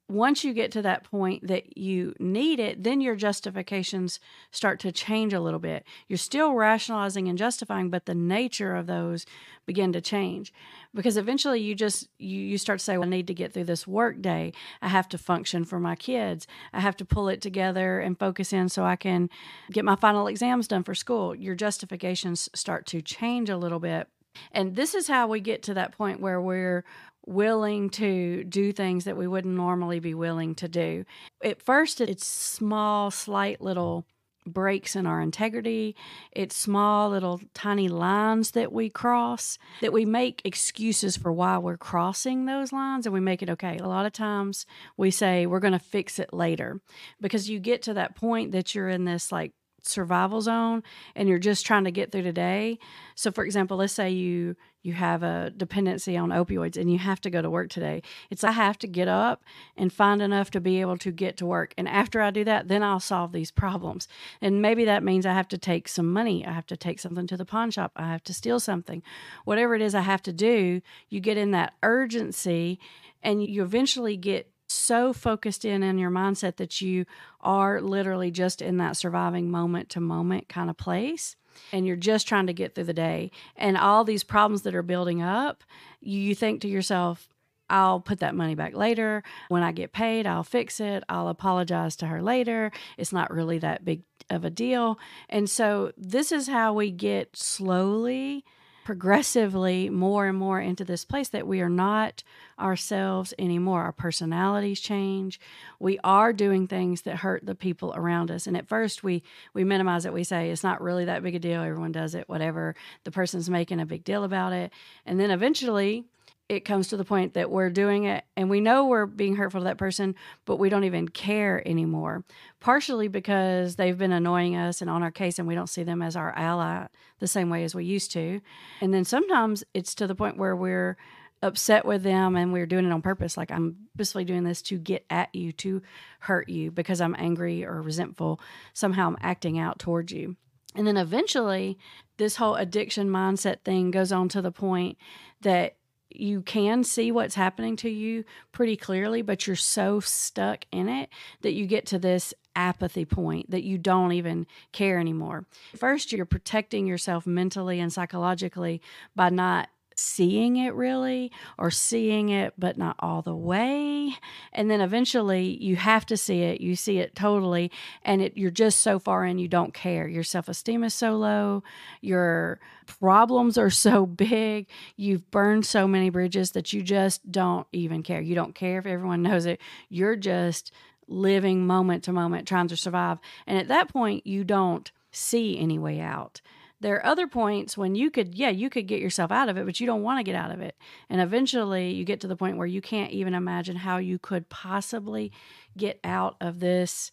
once 0.09 0.45
you 0.45 0.53
get 0.53 0.71
to 0.73 0.83
that 0.83 1.03
point 1.03 1.47
that 1.47 1.79
you 1.79 2.15
need 2.19 2.61
it, 2.61 2.83
then 2.83 3.01
your 3.01 3.17
justifications 3.17 4.21
start 4.51 4.79
to 4.81 4.93
change 4.93 5.33
a 5.33 5.41
little 5.41 5.59
bit. 5.59 5.85
You're 6.09 6.19
still 6.19 6.53
rationalizing 6.53 7.27
and 7.27 7.39
justifying, 7.39 7.89
but 7.89 8.05
the 8.05 8.15
nature 8.15 8.75
of 8.75 8.87
those 8.87 9.25
begin 9.65 9.95
to 9.95 10.03
change. 10.03 10.53
Because 10.95 11.17
eventually 11.17 11.61
you 11.61 11.75
just 11.75 12.09
you, 12.19 12.39
you 12.39 12.59
start 12.59 12.81
to 12.81 12.85
say 12.85 12.99
well, 12.99 13.07
i 13.07 13.11
need 13.11 13.27
to 13.29 13.35
get 13.35 13.55
through 13.55 13.65
this 13.65 13.87
work 13.87 14.21
day. 14.21 14.53
I 14.83 14.89
have 14.89 15.09
to 15.09 15.19
function 15.19 15.65
for 15.65 15.81
my 15.81 15.97
kids. 15.97 16.47
I 16.75 16.81
have 16.81 16.97
to 16.99 17.07
pull 17.07 17.29
it 17.29 17.41
together 17.41 17.99
and 17.99 18.19
focus 18.19 18.53
in 18.53 18.69
so 18.69 18.85
i 18.85 18.97
can 18.97 19.31
get 19.73 19.87
my 19.87 19.97
final 19.97 20.27
exams 20.27 20.69
done 20.69 20.83
for 20.83 20.95
school. 20.95 21.35
Your 21.35 21.55
justifications 21.55 22.51
start 22.55 22.85
to 22.87 23.01
change 23.01 23.49
a 23.49 23.57
little 23.57 23.81
bit 23.81 24.09
and 24.53 24.77
this 24.77 24.95
is 24.95 25.09
how 25.09 25.29
we 25.29 25.41
get 25.41 25.63
to 25.65 25.75
that 25.75 25.97
point 25.97 26.21
where 26.21 26.41
we're 26.41 26.85
willing 27.27 27.89
to 27.91 28.45
do 28.45 28.73
things 28.73 29.05
that 29.05 29.17
we 29.17 29.27
wouldn't 29.27 29.55
normally 29.55 29.99
be 29.99 30.15
willing 30.15 30.55
to 30.57 30.69
do. 30.69 31.05
At 31.43 31.63
first, 31.63 32.01
it's 32.01 32.27
small, 32.27 33.11
slight 33.11 33.61
little 33.61 34.07
breaks 34.47 34.95
in 34.95 35.07
our 35.07 35.21
integrity. 35.21 35.97
It's 36.33 36.57
small, 36.57 37.11
little 37.11 37.41
tiny 37.55 37.89
lines 37.89 38.51
that 38.53 38.73
we 38.73 38.91
cross, 38.91 39.59
that 39.81 39.93
we 39.93 40.05
make 40.05 40.43
excuses 40.45 41.17
for 41.17 41.33
why 41.33 41.59
we're 41.59 41.77
crossing 41.77 42.45
those 42.45 42.73
lines 42.73 43.07
and 43.07 43.13
we 43.13 43.21
make 43.21 43.43
it 43.43 43.51
okay. 43.51 43.79
A 43.79 43.89
lot 43.89 44.07
of 44.07 44.13
times 44.13 44.67
we 44.97 45.11
say 45.11 45.47
we're 45.47 45.61
going 45.61 45.73
to 45.73 45.79
fix 45.79 46.19
it 46.19 46.33
later 46.33 46.81
because 47.21 47.49
you 47.49 47.59
get 47.59 47.83
to 47.83 47.95
that 47.95 48.17
point 48.17 48.53
that 48.53 48.75
you're 48.75 48.89
in 48.89 49.05
this 49.05 49.33
like 49.33 49.53
survival 49.87 50.41
zone 50.41 50.83
and 51.15 51.29
you're 51.29 51.39
just 51.39 51.67
trying 51.67 51.85
to 51.85 51.91
get 51.91 52.13
through 52.13 52.23
today. 52.23 52.79
So 53.15 53.31
for 53.31 53.45
example, 53.45 53.77
let's 53.77 53.93
say 53.93 54.11
you 54.11 54.57
you 54.83 54.93
have 54.93 55.23
a 55.23 55.51
dependency 55.57 56.15
on 56.15 56.29
opioids 56.29 56.77
and 56.77 56.93
you 56.93 56.99
have 56.99 57.19
to 57.23 57.31
go 57.31 57.41
to 57.41 57.49
work 57.49 57.71
today. 57.71 58.03
It's 58.29 58.45
I 58.45 58.53
have 58.53 58.79
to 58.81 58.87
get 58.87 59.09
up 59.09 59.43
and 59.79 59.91
find 59.91 60.21
enough 60.21 60.51
to 60.51 60.61
be 60.61 60.83
able 60.83 60.99
to 60.99 61.11
get 61.11 61.39
to 61.39 61.47
work. 61.47 61.73
And 61.79 61.89
after 61.89 62.21
I 62.21 62.31
do 62.31 62.45
that, 62.45 62.69
then 62.69 62.83
I'll 62.83 63.01
solve 63.01 63.33
these 63.33 63.51
problems. 63.51 64.07
And 64.43 64.61
maybe 64.61 64.85
that 64.85 65.03
means 65.03 65.25
I 65.25 65.33
have 65.33 65.49
to 65.49 65.59
take 65.59 65.89
some 65.89 66.13
money. 66.13 66.47
I 66.47 66.53
have 66.53 66.67
to 66.67 66.77
take 66.77 67.01
something 67.01 67.27
to 67.29 67.37
the 67.39 67.47
pawn 67.47 67.71
shop. 67.71 67.93
I 67.97 68.09
have 68.09 68.23
to 68.25 68.35
steal 68.35 68.61
something. 68.61 69.03
Whatever 69.47 69.75
it 69.75 69.81
is 69.81 69.95
I 69.95 70.03
have 70.03 70.23
to 70.25 70.35
do, 70.35 70.83
you 71.09 71.19
get 71.19 71.39
in 71.39 71.53
that 71.53 71.73
urgency 71.83 72.79
and 73.23 73.43
you 73.43 73.63
eventually 73.63 74.19
get 74.19 74.51
so 74.75 75.13
focused 75.13 75.65
in 75.65 75.83
in 75.83 75.99
your 75.99 76.11
mindset 76.11 76.57
that 76.57 76.81
you 76.81 77.07
are 77.41 77.81
literally 77.81 78.31
just 78.31 78.61
in 78.61 78.77
that 78.79 78.97
surviving 78.97 79.51
moment 79.51 79.89
to 79.91 80.01
moment 80.01 80.49
kind 80.49 80.71
of 80.71 80.77
place 80.77 81.37
and 81.73 81.87
you're 81.87 81.97
just 81.97 82.27
trying 82.27 82.47
to 82.47 82.53
get 82.53 82.75
through 82.75 82.85
the 82.85 82.93
day 82.93 83.31
and 83.57 83.77
all 83.77 84.05
these 84.05 84.25
problems 84.25 84.63
that 84.63 84.75
are 84.75 84.83
building 84.83 85.23
up 85.23 85.63
you 86.01 86.35
think 86.35 86.61
to 86.61 86.69
yourself 86.69 87.29
I'll 87.71 88.01
put 88.01 88.21
that 88.21 88.35
money 88.35 88.55
back 88.55 88.75
later. 88.75 89.23
When 89.49 89.63
I 89.63 89.73
get 89.73 89.93
paid, 89.93 90.27
I'll 90.27 90.45
fix 90.45 90.81
it. 90.81 91.03
I'll 91.09 91.29
apologize 91.29 91.97
to 91.97 92.07
her 92.07 92.21
later. 92.21 92.71
It's 92.99 93.13
not 93.13 93.33
really 93.33 93.59
that 93.59 93.85
big 93.85 94.03
of 94.31 94.45
a 94.45 94.51
deal. 94.51 94.99
And 95.29 95.49
so, 95.49 95.93
this 95.97 96.31
is 96.31 96.49
how 96.49 96.75
we 96.75 96.91
get 96.91 97.37
slowly 97.37 98.45
progressively 98.85 99.89
more 99.89 100.27
and 100.27 100.39
more 100.39 100.61
into 100.61 100.85
this 100.85 101.05
place 101.05 101.29
that 101.31 101.47
we 101.47 101.61
are 101.61 101.69
not 101.69 102.23
ourselves 102.61 103.35
anymore. 103.39 103.83
Our 103.83 103.93
personalities 103.93 104.81
change. 104.81 105.41
We 105.81 105.99
are 106.05 106.33
doing 106.33 106.69
things 106.69 107.03
that 107.03 107.17
hurt 107.17 107.47
the 107.47 107.55
people 107.55 107.93
around 107.97 108.31
us. 108.31 108.47
And 108.47 108.57
at 108.57 108.69
first 108.69 109.03
we 109.03 109.23
we 109.55 109.65
minimize 109.65 110.05
it. 110.05 110.13
We 110.13 110.25
say 110.25 110.51
it's 110.51 110.63
not 110.63 110.83
really 110.83 111.07
that 111.07 111.23
big 111.23 111.35
a 111.35 111.39
deal. 111.39 111.63
Everyone 111.63 111.93
does 111.93 112.15
it, 112.15 112.29
whatever. 112.29 112.75
The 113.05 113.11
person's 113.11 113.51
making 113.51 113.81
a 113.81 113.87
big 113.87 114.05
deal 114.05 114.23
about 114.23 114.53
it. 114.53 114.73
And 115.07 115.19
then 115.19 115.31
eventually 115.31 116.05
it 116.49 116.61
comes 116.61 116.89
to 116.89 116.97
the 116.97 117.05
point 117.05 117.35
that 117.35 117.51
we're 117.51 117.71
doing 117.71 118.05
it 118.05 118.25
and 118.37 118.51
we 118.51 118.61
know 118.61 118.87
we're 118.87 119.07
being 119.07 119.37
hurtful 119.37 119.61
to 119.61 119.65
that 119.65 119.79
person, 119.79 120.15
but 120.45 120.57
we 120.57 120.69
don't 120.69 120.85
even 120.85 121.09
care 121.09 121.67
anymore. 121.67 122.25
Partially 122.61 123.09
because 123.09 123.77
they've 123.77 123.97
been 123.97 124.13
annoying 124.13 124.55
us 124.55 124.81
and 124.81 124.91
on 124.91 125.03
our 125.03 125.11
case, 125.11 125.39
and 125.39 125.49
we 125.49 125.55
don't 125.55 125.69
see 125.69 125.83
them 125.83 126.03
as 126.03 126.17
our 126.17 126.33
ally 126.33 126.87
the 127.19 127.27
same 127.27 127.49
way 127.49 127.65
as 127.65 127.75
we 127.75 127.85
used 127.85 128.13
to. 128.13 128.41
And 128.81 128.93
then 128.93 129.05
sometimes 129.05 129.65
it's 129.73 129.95
to 129.97 130.07
the 130.07 130.15
point 130.15 130.37
where 130.37 130.55
we're 130.55 130.97
upset 131.43 131.85
with 131.85 132.03
them 132.03 132.37
and 132.37 132.53
we're 132.53 132.67
doing 132.67 132.87
it 132.87 132.93
on 132.93 133.03
purpose. 133.03 133.37
Like 133.37 133.51
I'm 133.51 133.77
basically 133.97 134.25
doing 134.25 134.45
this 134.45 134.63
to 134.63 134.79
get 134.79 135.05
at 135.11 135.35
you, 135.35 135.53
to 135.53 135.83
hurt 136.21 136.49
you 136.49 136.71
because 136.71 137.01
I'm 137.01 137.17
angry 137.19 137.65
or 137.65 137.81
resentful. 137.81 138.41
Somehow 138.73 139.09
I'm 139.09 139.19
acting 139.21 139.59
out 139.59 139.79
towards 139.79 140.13
you. 140.13 140.37
And 140.75 140.87
then 140.87 140.97
eventually, 140.97 141.79
this 142.17 142.37
whole 142.37 142.57
addiction 142.57 143.09
mindset 143.09 143.61
thing 143.61 143.91
goes 143.91 144.11
on 144.11 144.29
to 144.31 144.43
the 144.43 144.51
point 144.51 144.99
that 145.43 145.77
you 146.15 146.43
can 146.43 146.85
see 146.85 147.11
what's 147.11 147.35
happening 147.35 147.77
to 147.77 147.91
you 147.91 148.25
pretty 148.53 148.77
clearly, 148.77 149.23
but 149.23 149.47
you're 149.47 149.57
so 149.57 150.01
stuck 150.01 150.65
in 150.71 150.89
it 150.89 151.09
that 151.43 151.53
you 151.53 151.67
get 151.67 151.87
to 151.87 151.99
this 151.99 152.35
apathy 152.57 153.05
point 153.05 153.51
that 153.51 153.65
you 153.65 153.79
don't 153.79 154.13
even 154.13 154.47
care 154.73 154.99
anymore. 154.99 155.45
First, 155.77 156.13
you're 156.13 156.25
protecting 156.25 156.87
yourself 156.87 157.27
mentally 157.27 157.81
and 157.81 157.93
psychologically 157.93 158.81
by 159.17 159.31
not 159.31 159.69
seeing 159.97 160.57
it 160.57 160.75
really 160.75 161.31
or 161.59 161.71
seeing 161.71 162.29
it 162.29 162.55
but 162.59 162.77
not 162.77 162.97
all 162.99 163.23
the 163.23 163.35
way. 163.35 164.15
And 164.53 164.71
then 164.71 164.81
eventually 164.81 165.63
you 165.63 165.77
have 165.77 166.07
to 166.07 166.17
see 166.17 166.43
it 166.43 166.61
you 166.61 166.77
see 166.77 166.99
it 166.99 167.15
totally 167.15 167.71
and 168.03 168.23
it 168.23 168.37
you're 168.37 168.51
just 168.51 168.81
so 168.81 168.99
far 168.99 169.25
in 169.25 169.39
you 169.39 169.49
don't 169.49 169.75
care. 169.75 170.09
Your 170.09 170.23
self-esteem 170.23 170.85
is 170.85 170.95
so 170.95 171.17
low 171.17 171.63
your 172.01 172.61
problems 172.87 173.57
are 173.57 173.71
so 173.85 174.07
big 174.07 174.67
you've 174.97 175.31
burned 175.31 175.67
so 175.67 175.87
many 175.87 176.11
bridges 176.11 176.53
that 176.53 176.73
you 176.73 176.83
just 176.83 177.31
don't 177.31 177.67
even 177.73 178.03
care. 178.03 178.21
You 178.21 178.35
don't 178.35 178.55
care 178.55 178.79
if 178.79 178.87
everyone 178.87 179.23
knows 179.25 179.47
it. 179.47 179.61
You're 179.89 180.17
just 180.17 180.73
living 181.07 181.67
moment 181.67 182.05
to 182.05 182.13
moment 182.13 182.49
trying 182.49 182.69
to 182.69 182.77
survive. 182.77 183.19
And 183.47 183.59
at 183.59 183.69
that 183.69 183.89
point 183.89 184.27
you 184.27 184.45
don't 184.45 184.91
see 185.11 185.59
any 185.59 185.79
way 185.79 186.01
out 186.01 186.41
there 186.85 186.97
are 186.97 187.07
other 187.07 187.27
points 187.27 187.79
when 187.79 187.95
you 187.95 188.11
could, 188.11 188.35
yeah, 188.35 188.51
you 188.51 188.69
could 188.69 188.87
get 188.87 189.01
yourself 189.01 189.33
out 189.33 189.49
of 189.49 189.57
it, 189.57 189.65
but 189.65 189.81
you 189.81 189.87
don't 189.87 190.03
want 190.03 190.19
to 190.19 190.23
get 190.23 190.35
out 190.35 190.51
of 190.51 190.61
it. 190.61 190.77
And 191.09 191.19
eventually 191.19 191.93
you 191.93 192.05
get 192.05 192.21
to 192.21 192.29
the 192.29 192.37
point 192.37 192.59
where 192.59 192.67
you 192.67 192.83
can't 192.83 193.11
even 193.11 193.33
imagine 193.35 193.77
how 193.77 193.97
you 193.97 194.19
could 194.19 194.51
possibly 194.51 195.33
get 195.79 195.99
out 196.05 196.37
of 196.43 196.61
this 196.61 197.11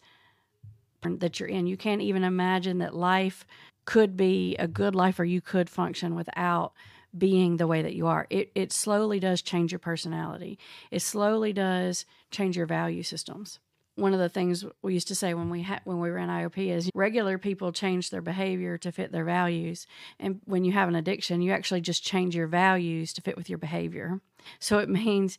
that 1.02 1.40
you're 1.40 1.48
in. 1.48 1.66
You 1.66 1.78
can't 1.78 2.02
even 2.02 2.22
imagine 2.22 2.78
that 2.78 2.94
life 2.94 3.46
could 3.86 4.14
be 4.14 4.54
a 4.56 4.68
good 4.68 4.94
life 4.94 5.18
or 5.18 5.24
you 5.24 5.40
could 5.40 5.70
function 5.70 6.14
without 6.14 6.74
being 7.16 7.56
the 7.56 7.66
way 7.66 7.80
that 7.80 7.94
you 7.94 8.06
are. 8.06 8.26
It 8.28 8.52
it 8.54 8.72
slowly 8.72 9.20
does 9.20 9.40
change 9.40 9.72
your 9.72 9.78
personality. 9.78 10.58
It 10.90 11.00
slowly 11.00 11.54
does 11.54 12.04
change 12.30 12.58
your 12.58 12.66
value 12.66 13.02
systems. 13.02 13.58
One 13.94 14.14
of 14.14 14.20
the 14.20 14.28
things 14.28 14.64
we 14.80 14.94
used 14.94 15.08
to 15.08 15.14
say 15.14 15.34
when 15.34 15.50
we 15.50 15.62
ha- 15.62 15.80
when 15.84 16.00
we 16.00 16.08
ran 16.08 16.28
IOP 16.28 16.68
is 16.68 16.90
regular 16.94 17.36
people 17.36 17.72
change 17.72 18.10
their 18.10 18.22
behavior 18.22 18.78
to 18.78 18.90
fit 18.90 19.12
their 19.12 19.24
values, 19.24 19.86
and 20.18 20.40
when 20.46 20.64
you 20.64 20.72
have 20.72 20.88
an 20.88 20.94
addiction, 20.94 21.42
you 21.42 21.52
actually 21.52 21.82
just 21.82 22.02
change 22.02 22.34
your 22.34 22.46
values 22.46 23.12
to 23.12 23.20
fit 23.20 23.36
with 23.36 23.50
your 23.50 23.58
behavior. 23.58 24.20
So 24.58 24.78
it 24.78 24.88
means 24.88 25.38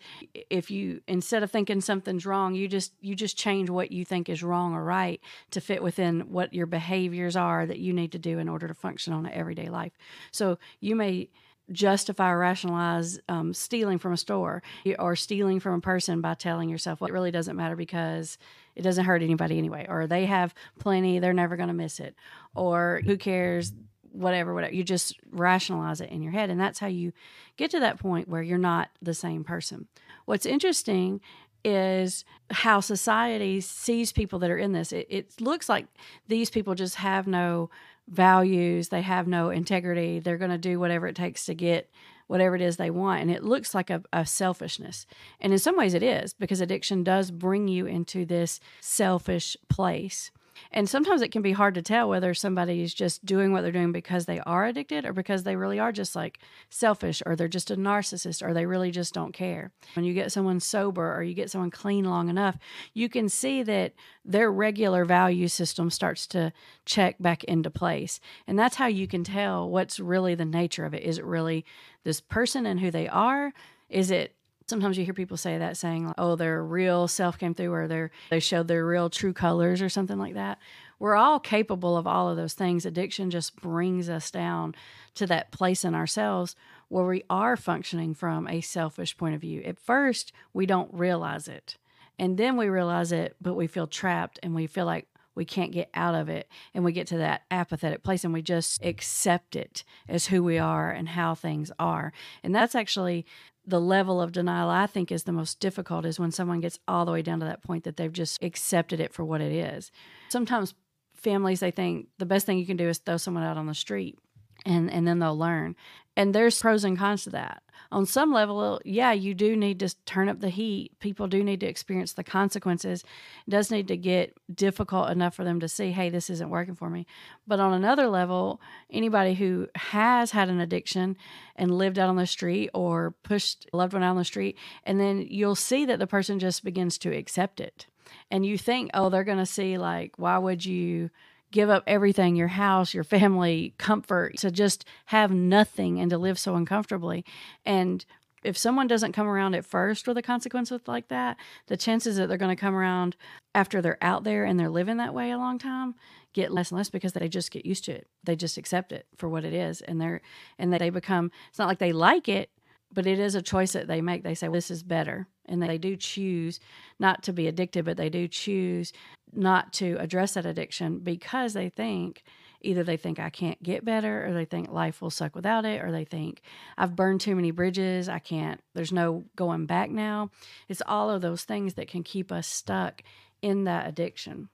if 0.49 0.69
you 0.69 1.01
instead 1.07 1.43
of 1.43 1.51
thinking 1.51 1.81
something's 1.81 2.25
wrong, 2.25 2.55
you 2.55 2.67
just 2.67 2.93
you 3.01 3.15
just 3.15 3.37
change 3.37 3.69
what 3.69 3.91
you 3.91 4.05
think 4.05 4.29
is 4.29 4.43
wrong 4.43 4.73
or 4.73 4.83
right 4.83 5.19
to 5.51 5.59
fit 5.61 5.81
within 5.81 6.31
what 6.31 6.53
your 6.53 6.65
behaviors 6.65 7.35
are 7.35 7.65
that 7.65 7.79
you 7.79 7.91
need 7.91 8.11
to 8.11 8.19
do 8.19 8.39
in 8.39 8.47
order 8.47 8.67
to 8.67 8.73
function 8.73 9.13
on 9.13 9.25
an 9.25 9.33
everyday 9.33 9.69
life. 9.69 9.93
So 10.31 10.57
you 10.79 10.95
may 10.95 11.29
justify 11.71 12.31
or 12.31 12.39
rationalize 12.39 13.19
um, 13.29 13.53
stealing 13.53 13.97
from 13.97 14.13
a 14.13 14.17
store 14.17 14.61
or 14.99 15.15
stealing 15.15 15.59
from 15.59 15.75
a 15.75 15.81
person 15.81 16.21
by 16.21 16.33
telling 16.33 16.69
yourself, 16.69 16.99
well, 16.99 17.07
it 17.07 17.13
really 17.13 17.31
doesn't 17.31 17.55
matter 17.55 17.75
because 17.75 18.37
it 18.75 18.81
doesn't 18.81 19.05
hurt 19.05 19.21
anybody 19.21 19.57
anyway, 19.57 19.85
or 19.87 20.07
they 20.07 20.25
have 20.25 20.53
plenty, 20.79 21.19
they're 21.19 21.33
never 21.33 21.55
going 21.55 21.69
to 21.69 21.73
miss 21.73 21.99
it, 21.99 22.15
or 22.55 23.01
who 23.05 23.17
cares, 23.17 23.71
whatever, 24.11 24.53
whatever. 24.53 24.73
You 24.73 24.83
just 24.83 25.19
rationalize 25.31 26.01
it 26.01 26.09
in 26.09 26.21
your 26.21 26.31
head. 26.31 26.49
And 26.49 26.59
that's 26.59 26.79
how 26.79 26.87
you 26.87 27.13
get 27.57 27.71
to 27.71 27.79
that 27.79 27.99
point 27.99 28.27
where 28.27 28.41
you're 28.41 28.57
not 28.57 28.89
the 29.01 29.13
same 29.13 29.43
person. 29.43 29.87
What's 30.25 30.45
interesting 30.45 31.21
is 31.65 32.25
how 32.51 32.81
society 32.81 33.61
sees 33.61 34.11
people 34.11 34.37
that 34.39 34.51
are 34.51 34.57
in 34.57 34.73
this. 34.73 34.91
It, 34.91 35.07
it 35.09 35.41
looks 35.41 35.69
like 35.69 35.87
these 36.27 36.49
people 36.49 36.75
just 36.75 36.95
have 36.95 37.25
no 37.25 37.69
values, 38.07 38.89
they 38.89 39.01
have 39.01 39.27
no 39.27 39.49
integrity, 39.49 40.19
they're 40.19 40.37
going 40.37 40.51
to 40.51 40.57
do 40.57 40.79
whatever 40.79 41.07
it 41.07 41.15
takes 41.15 41.45
to 41.45 41.55
get 41.55 41.89
whatever 42.27 42.55
it 42.55 42.61
is 42.61 42.77
they 42.77 42.89
want. 42.89 43.21
And 43.21 43.31
it 43.31 43.43
looks 43.43 43.75
like 43.75 43.89
a, 43.89 44.01
a, 44.11 44.25
selfishness. 44.25 45.05
And 45.39 45.53
in 45.53 45.59
some 45.59 45.77
ways 45.77 45.93
it 45.93 46.03
is 46.03 46.33
because 46.33 46.61
addiction 46.61 47.03
does 47.03 47.31
bring 47.31 47.67
you 47.67 47.85
into 47.85 48.25
this 48.25 48.59
selfish 48.79 49.57
place. 49.69 50.31
And 50.71 50.89
sometimes 50.89 51.21
it 51.21 51.31
can 51.31 51.41
be 51.41 51.51
hard 51.51 51.75
to 51.75 51.81
tell 51.81 52.09
whether 52.09 52.33
somebody 52.33 52.81
is 52.81 52.93
just 52.93 53.25
doing 53.25 53.51
what 53.51 53.61
they're 53.61 53.71
doing 53.71 53.91
because 53.91 54.25
they 54.25 54.39
are 54.41 54.65
addicted 54.65 55.05
or 55.05 55.13
because 55.13 55.43
they 55.43 55.55
really 55.55 55.79
are 55.79 55.91
just 55.91 56.15
like 56.15 56.39
selfish 56.69 57.21
or 57.25 57.35
they're 57.35 57.47
just 57.47 57.71
a 57.71 57.75
narcissist 57.75 58.41
or 58.41 58.53
they 58.53 58.65
really 58.65 58.91
just 58.91 59.13
don't 59.13 59.33
care. 59.33 59.71
When 59.95 60.05
you 60.05 60.13
get 60.13 60.31
someone 60.31 60.59
sober 60.59 61.15
or 61.15 61.23
you 61.23 61.33
get 61.33 61.51
someone 61.51 61.71
clean 61.71 62.05
long 62.05 62.29
enough, 62.29 62.57
you 62.93 63.09
can 63.09 63.29
see 63.29 63.63
that 63.63 63.93
their 64.25 64.51
regular 64.51 65.05
value 65.05 65.47
system 65.47 65.89
starts 65.89 66.27
to 66.27 66.53
check 66.85 67.15
back 67.19 67.43
into 67.43 67.69
place. 67.69 68.19
And 68.47 68.57
that's 68.57 68.75
how 68.75 68.87
you 68.87 69.07
can 69.07 69.23
tell 69.23 69.69
what's 69.69 69.99
really 69.99 70.35
the 70.35 70.45
nature 70.45 70.85
of 70.85 70.93
it. 70.93 71.03
Is 71.03 71.17
it 71.17 71.25
really 71.25 71.65
this 72.03 72.21
person 72.21 72.65
and 72.65 72.79
who 72.79 72.91
they 72.91 73.07
are? 73.07 73.53
Is 73.89 74.11
it 74.11 74.35
sometimes 74.67 74.97
you 74.97 75.05
hear 75.05 75.13
people 75.13 75.37
say 75.37 75.57
that 75.57 75.77
saying 75.77 76.07
like, 76.07 76.15
oh 76.17 76.35
their 76.35 76.63
real 76.63 77.07
self 77.07 77.37
came 77.37 77.53
through 77.53 77.73
or 77.73 77.87
they 77.87 78.09
they 78.29 78.39
showed 78.39 78.67
their 78.67 78.85
real 78.85 79.09
true 79.09 79.33
colors 79.33 79.81
or 79.81 79.89
something 79.89 80.17
like 80.17 80.33
that. 80.33 80.59
We're 80.99 81.15
all 81.15 81.39
capable 81.39 81.97
of 81.97 82.07
all 82.07 82.29
of 82.29 82.37
those 82.37 82.53
things. 82.53 82.85
Addiction 82.85 83.29
just 83.29 83.55
brings 83.57 84.09
us 84.09 84.31
down 84.31 84.75
to 85.15 85.27
that 85.27 85.51
place 85.51 85.83
in 85.83 85.95
ourselves 85.95 86.55
where 86.87 87.05
we 87.05 87.23
are 87.29 87.57
functioning 87.57 88.13
from 88.13 88.47
a 88.47 88.61
selfish 88.61 89.17
point 89.17 89.35
of 89.35 89.41
view. 89.41 89.61
At 89.63 89.79
first 89.79 90.31
we 90.53 90.65
don't 90.65 90.93
realize 90.93 91.47
it 91.47 91.77
and 92.17 92.37
then 92.37 92.57
we 92.57 92.67
realize 92.67 93.11
it 93.11 93.35
but 93.41 93.55
we 93.55 93.67
feel 93.67 93.87
trapped 93.87 94.39
and 94.43 94.55
we 94.55 94.67
feel 94.67 94.85
like 94.85 95.07
we 95.35 95.45
can't 95.45 95.71
get 95.71 95.89
out 95.93 96.15
of 96.15 96.29
it 96.29 96.47
and 96.73 96.83
we 96.83 96.91
get 96.91 97.07
to 97.07 97.17
that 97.17 97.43
apathetic 97.49 98.03
place 98.03 98.23
and 98.23 98.33
we 98.33 98.41
just 98.41 98.83
accept 98.83 99.55
it 99.55 99.83
as 100.07 100.27
who 100.27 100.43
we 100.43 100.57
are 100.57 100.91
and 100.91 101.09
how 101.09 101.33
things 101.35 101.71
are. 101.79 102.13
And 102.43 102.53
that's 102.53 102.75
actually 102.75 103.25
the 103.65 103.79
level 103.79 104.21
of 104.21 104.31
denial 104.31 104.69
I 104.69 104.87
think 104.87 105.11
is 105.11 105.23
the 105.23 105.31
most 105.31 105.59
difficult 105.59 106.05
is 106.05 106.19
when 106.19 106.31
someone 106.31 106.59
gets 106.59 106.79
all 106.87 107.05
the 107.05 107.11
way 107.11 107.21
down 107.21 107.39
to 107.39 107.45
that 107.45 107.63
point 107.63 107.83
that 107.85 107.97
they've 107.97 108.11
just 108.11 108.43
accepted 108.43 108.99
it 108.99 109.13
for 109.13 109.23
what 109.23 109.41
it 109.41 109.51
is. 109.51 109.91
Sometimes 110.29 110.73
families 111.15 111.61
they 111.61 111.71
think 111.71 112.07
the 112.17 112.25
best 112.25 112.45
thing 112.45 112.57
you 112.57 112.65
can 112.65 112.77
do 112.77 112.89
is 112.89 112.97
throw 112.97 113.17
someone 113.17 113.43
out 113.43 113.57
on 113.57 113.67
the 113.67 113.73
street 113.73 114.17
and 114.65 114.91
and 114.91 115.07
then 115.07 115.19
they'll 115.19 115.37
learn. 115.37 115.75
And 116.15 116.33
there's 116.33 116.61
pros 116.61 116.83
and 116.83 116.97
cons 116.97 117.23
to 117.23 117.31
that 117.31 117.63
on 117.93 118.05
some 118.07 118.33
level, 118.33 118.81
yeah, 118.83 119.11
you 119.11 119.33
do 119.33 119.55
need 119.55 119.79
to 119.79 119.95
turn 120.05 120.27
up 120.27 120.39
the 120.39 120.49
heat. 120.49 120.99
People 120.99 121.27
do 121.27 121.43
need 121.43 121.59
to 121.59 121.67
experience 121.67 122.13
the 122.13 122.23
consequences. 122.23 123.03
It 123.47 123.51
does 123.51 123.69
need 123.69 123.87
to 123.87 123.95
get 123.95 124.35
difficult 124.53 125.11
enough 125.11 125.35
for 125.35 125.43
them 125.43 125.59
to 125.59 125.67
see, 125.67 125.91
hey, 125.91 126.09
this 126.09 126.29
isn't 126.29 126.49
working 126.49 126.75
for 126.75 126.89
me. 126.89 127.05
But 127.45 127.59
on 127.59 127.71
another 127.71 128.07
level, 128.07 128.59
anybody 128.89 129.35
who 129.35 129.67
has 129.75 130.31
had 130.31 130.49
an 130.49 130.59
addiction 130.59 131.15
and 131.55 131.77
lived 131.77 131.99
out 131.99 132.09
on 132.09 132.15
the 132.15 132.25
street 132.25 132.71
or 132.73 133.13
pushed 133.23 133.67
a 133.71 133.77
loved 133.77 133.93
one 133.93 134.03
out 134.03 134.11
on 134.11 134.17
the 134.17 134.25
street, 134.25 134.57
and 134.83 134.99
then 134.99 135.25
you'll 135.29 135.55
see 135.55 135.85
that 135.85 135.99
the 135.99 136.07
person 136.07 136.39
just 136.39 136.63
begins 136.63 136.97
to 136.97 137.15
accept 137.15 137.59
it. 137.59 137.85
And 138.31 138.45
you 138.45 138.57
think, 138.57 138.89
oh, 138.93 139.09
they're 139.09 139.23
going 139.23 139.37
to 139.37 139.45
see, 139.45 139.77
like, 139.77 140.17
why 140.17 140.37
would 140.37 140.65
you? 140.65 141.11
Give 141.53 141.69
up 141.69 141.83
everything 141.87 142.35
your 142.35 142.49
house, 142.49 142.93
your 142.93 143.03
family, 143.05 143.73
comfort 143.77 144.35
to 144.39 144.51
just 144.51 144.83
have 145.05 145.31
nothing 145.31 145.99
and 145.99 146.09
to 146.09 146.17
live 146.17 146.37
so 146.37 146.55
uncomfortably. 146.55 147.23
And 147.65 148.03
if 148.43 148.57
someone 148.57 148.87
doesn't 148.87 149.13
come 149.13 149.27
around 149.27 149.53
at 149.55 149.63
first 149.63 150.07
with 150.07 150.17
a 150.17 150.21
consequence 150.21 150.73
like 150.87 151.07
that, 151.07 151.37
the 151.67 151.77
chances 151.77 152.17
that 152.17 152.27
they're 152.27 152.37
going 152.37 152.53
to 152.53 152.59
come 152.59 152.75
around 152.75 153.15
after 153.55 153.81
they're 153.81 154.03
out 154.03 154.25
there 154.25 154.43
and 154.43 154.59
they're 154.59 154.69
living 154.69 154.97
that 154.97 155.13
way 155.13 155.31
a 155.31 155.37
long 155.37 155.57
time 155.57 155.95
get 156.33 156.51
less 156.51 156.71
and 156.71 156.77
less 156.77 156.89
because 156.89 157.13
they 157.13 157.29
just 157.29 157.51
get 157.51 157.65
used 157.65 157.85
to 157.85 157.91
it. 157.91 158.07
They 158.23 158.35
just 158.35 158.57
accept 158.57 158.91
it 158.91 159.05
for 159.15 159.29
what 159.29 159.45
it 159.45 159.53
is, 159.53 159.81
and 159.81 160.01
they're 160.01 160.21
and 160.57 160.73
they 160.73 160.89
become. 160.89 161.31
It's 161.49 161.59
not 161.59 161.67
like 161.67 161.77
they 161.77 161.93
like 161.93 162.27
it, 162.27 162.49
but 162.93 163.07
it 163.07 163.19
is 163.19 163.35
a 163.35 163.41
choice 163.41 163.73
that 163.73 163.87
they 163.87 164.01
make. 164.01 164.23
They 164.23 164.35
say, 164.35 164.47
well, 164.47 164.55
This 164.55 164.71
is 164.71 164.83
better. 164.83 165.27
And 165.45 165.61
they 165.61 165.77
do 165.77 165.97
choose 165.97 166.59
not 166.99 167.23
to 167.23 167.33
be 167.33 167.47
addicted, 167.47 167.85
but 167.85 167.97
they 167.97 168.09
do 168.09 168.27
choose 168.27 168.93
not 169.33 169.73
to 169.73 169.97
address 169.99 170.35
that 170.35 170.45
addiction 170.45 170.99
because 170.99 171.53
they 171.53 171.69
think 171.69 172.23
either 172.63 172.83
they 172.83 172.97
think 172.97 173.19
I 173.19 173.29
can't 173.29 173.61
get 173.61 173.83
better, 173.83 174.25
or 174.25 174.33
they 174.33 174.45
think 174.45 174.71
life 174.71 175.01
will 175.01 175.09
suck 175.09 175.35
without 175.35 175.65
it, 175.65 175.83
or 175.83 175.91
they 175.91 176.05
think 176.05 176.41
I've 176.77 176.95
burned 176.95 177.21
too 177.21 177.35
many 177.35 177.51
bridges. 177.51 178.07
I 178.07 178.19
can't, 178.19 178.61
there's 178.73 178.93
no 178.93 179.25
going 179.35 179.65
back 179.65 179.91
now. 179.91 180.31
It's 180.69 180.81
all 180.85 181.09
of 181.09 181.21
those 181.21 181.43
things 181.43 181.73
that 181.73 181.89
can 181.89 182.03
keep 182.03 182.31
us 182.31 182.47
stuck 182.47 183.03
in 183.41 183.65
that 183.65 183.87
addiction. 183.87 184.49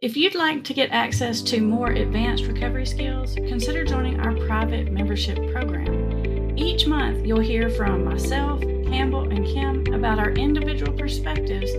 If 0.00 0.16
you'd 0.16 0.34
like 0.34 0.64
to 0.64 0.74
get 0.74 0.90
access 0.90 1.40
to 1.42 1.60
more 1.60 1.92
advanced 1.92 2.46
recovery 2.46 2.86
skills, 2.86 3.36
consider 3.36 3.84
joining 3.84 4.18
our 4.18 4.34
private 4.46 4.90
membership 4.90 5.36
program. 5.52 6.21
Each 6.56 6.86
month, 6.86 7.26
you'll 7.26 7.40
hear 7.40 7.70
from 7.70 8.04
myself, 8.04 8.60
Campbell, 8.60 9.30
and 9.30 9.46
Kim 9.46 9.94
about 9.94 10.18
our 10.18 10.30
individual 10.32 10.92
perspectives 10.92 11.72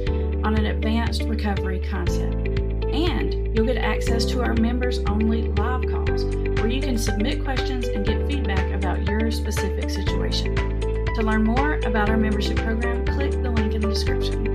on 0.43 0.57
an 0.57 0.65
advanced 0.65 1.23
recovery 1.23 1.79
concept. 1.79 2.47
And 2.91 3.55
you'll 3.55 3.67
get 3.67 3.77
access 3.77 4.25
to 4.25 4.41
our 4.41 4.53
members 4.55 4.99
only 5.07 5.43
live 5.43 5.85
calls 5.89 6.25
where 6.25 6.67
you 6.67 6.81
can 6.81 6.97
submit 6.97 7.43
questions 7.43 7.87
and 7.87 8.05
get 8.05 8.27
feedback 8.27 8.71
about 8.73 9.05
your 9.07 9.29
specific 9.29 9.89
situation. 9.89 10.55
To 10.55 11.21
learn 11.21 11.43
more 11.43 11.75
about 11.85 12.09
our 12.09 12.17
membership 12.17 12.57
program, 12.57 13.05
click 13.05 13.31
the 13.31 13.51
link 13.51 13.73
in 13.75 13.81
the 13.81 13.89
description. 13.89 14.53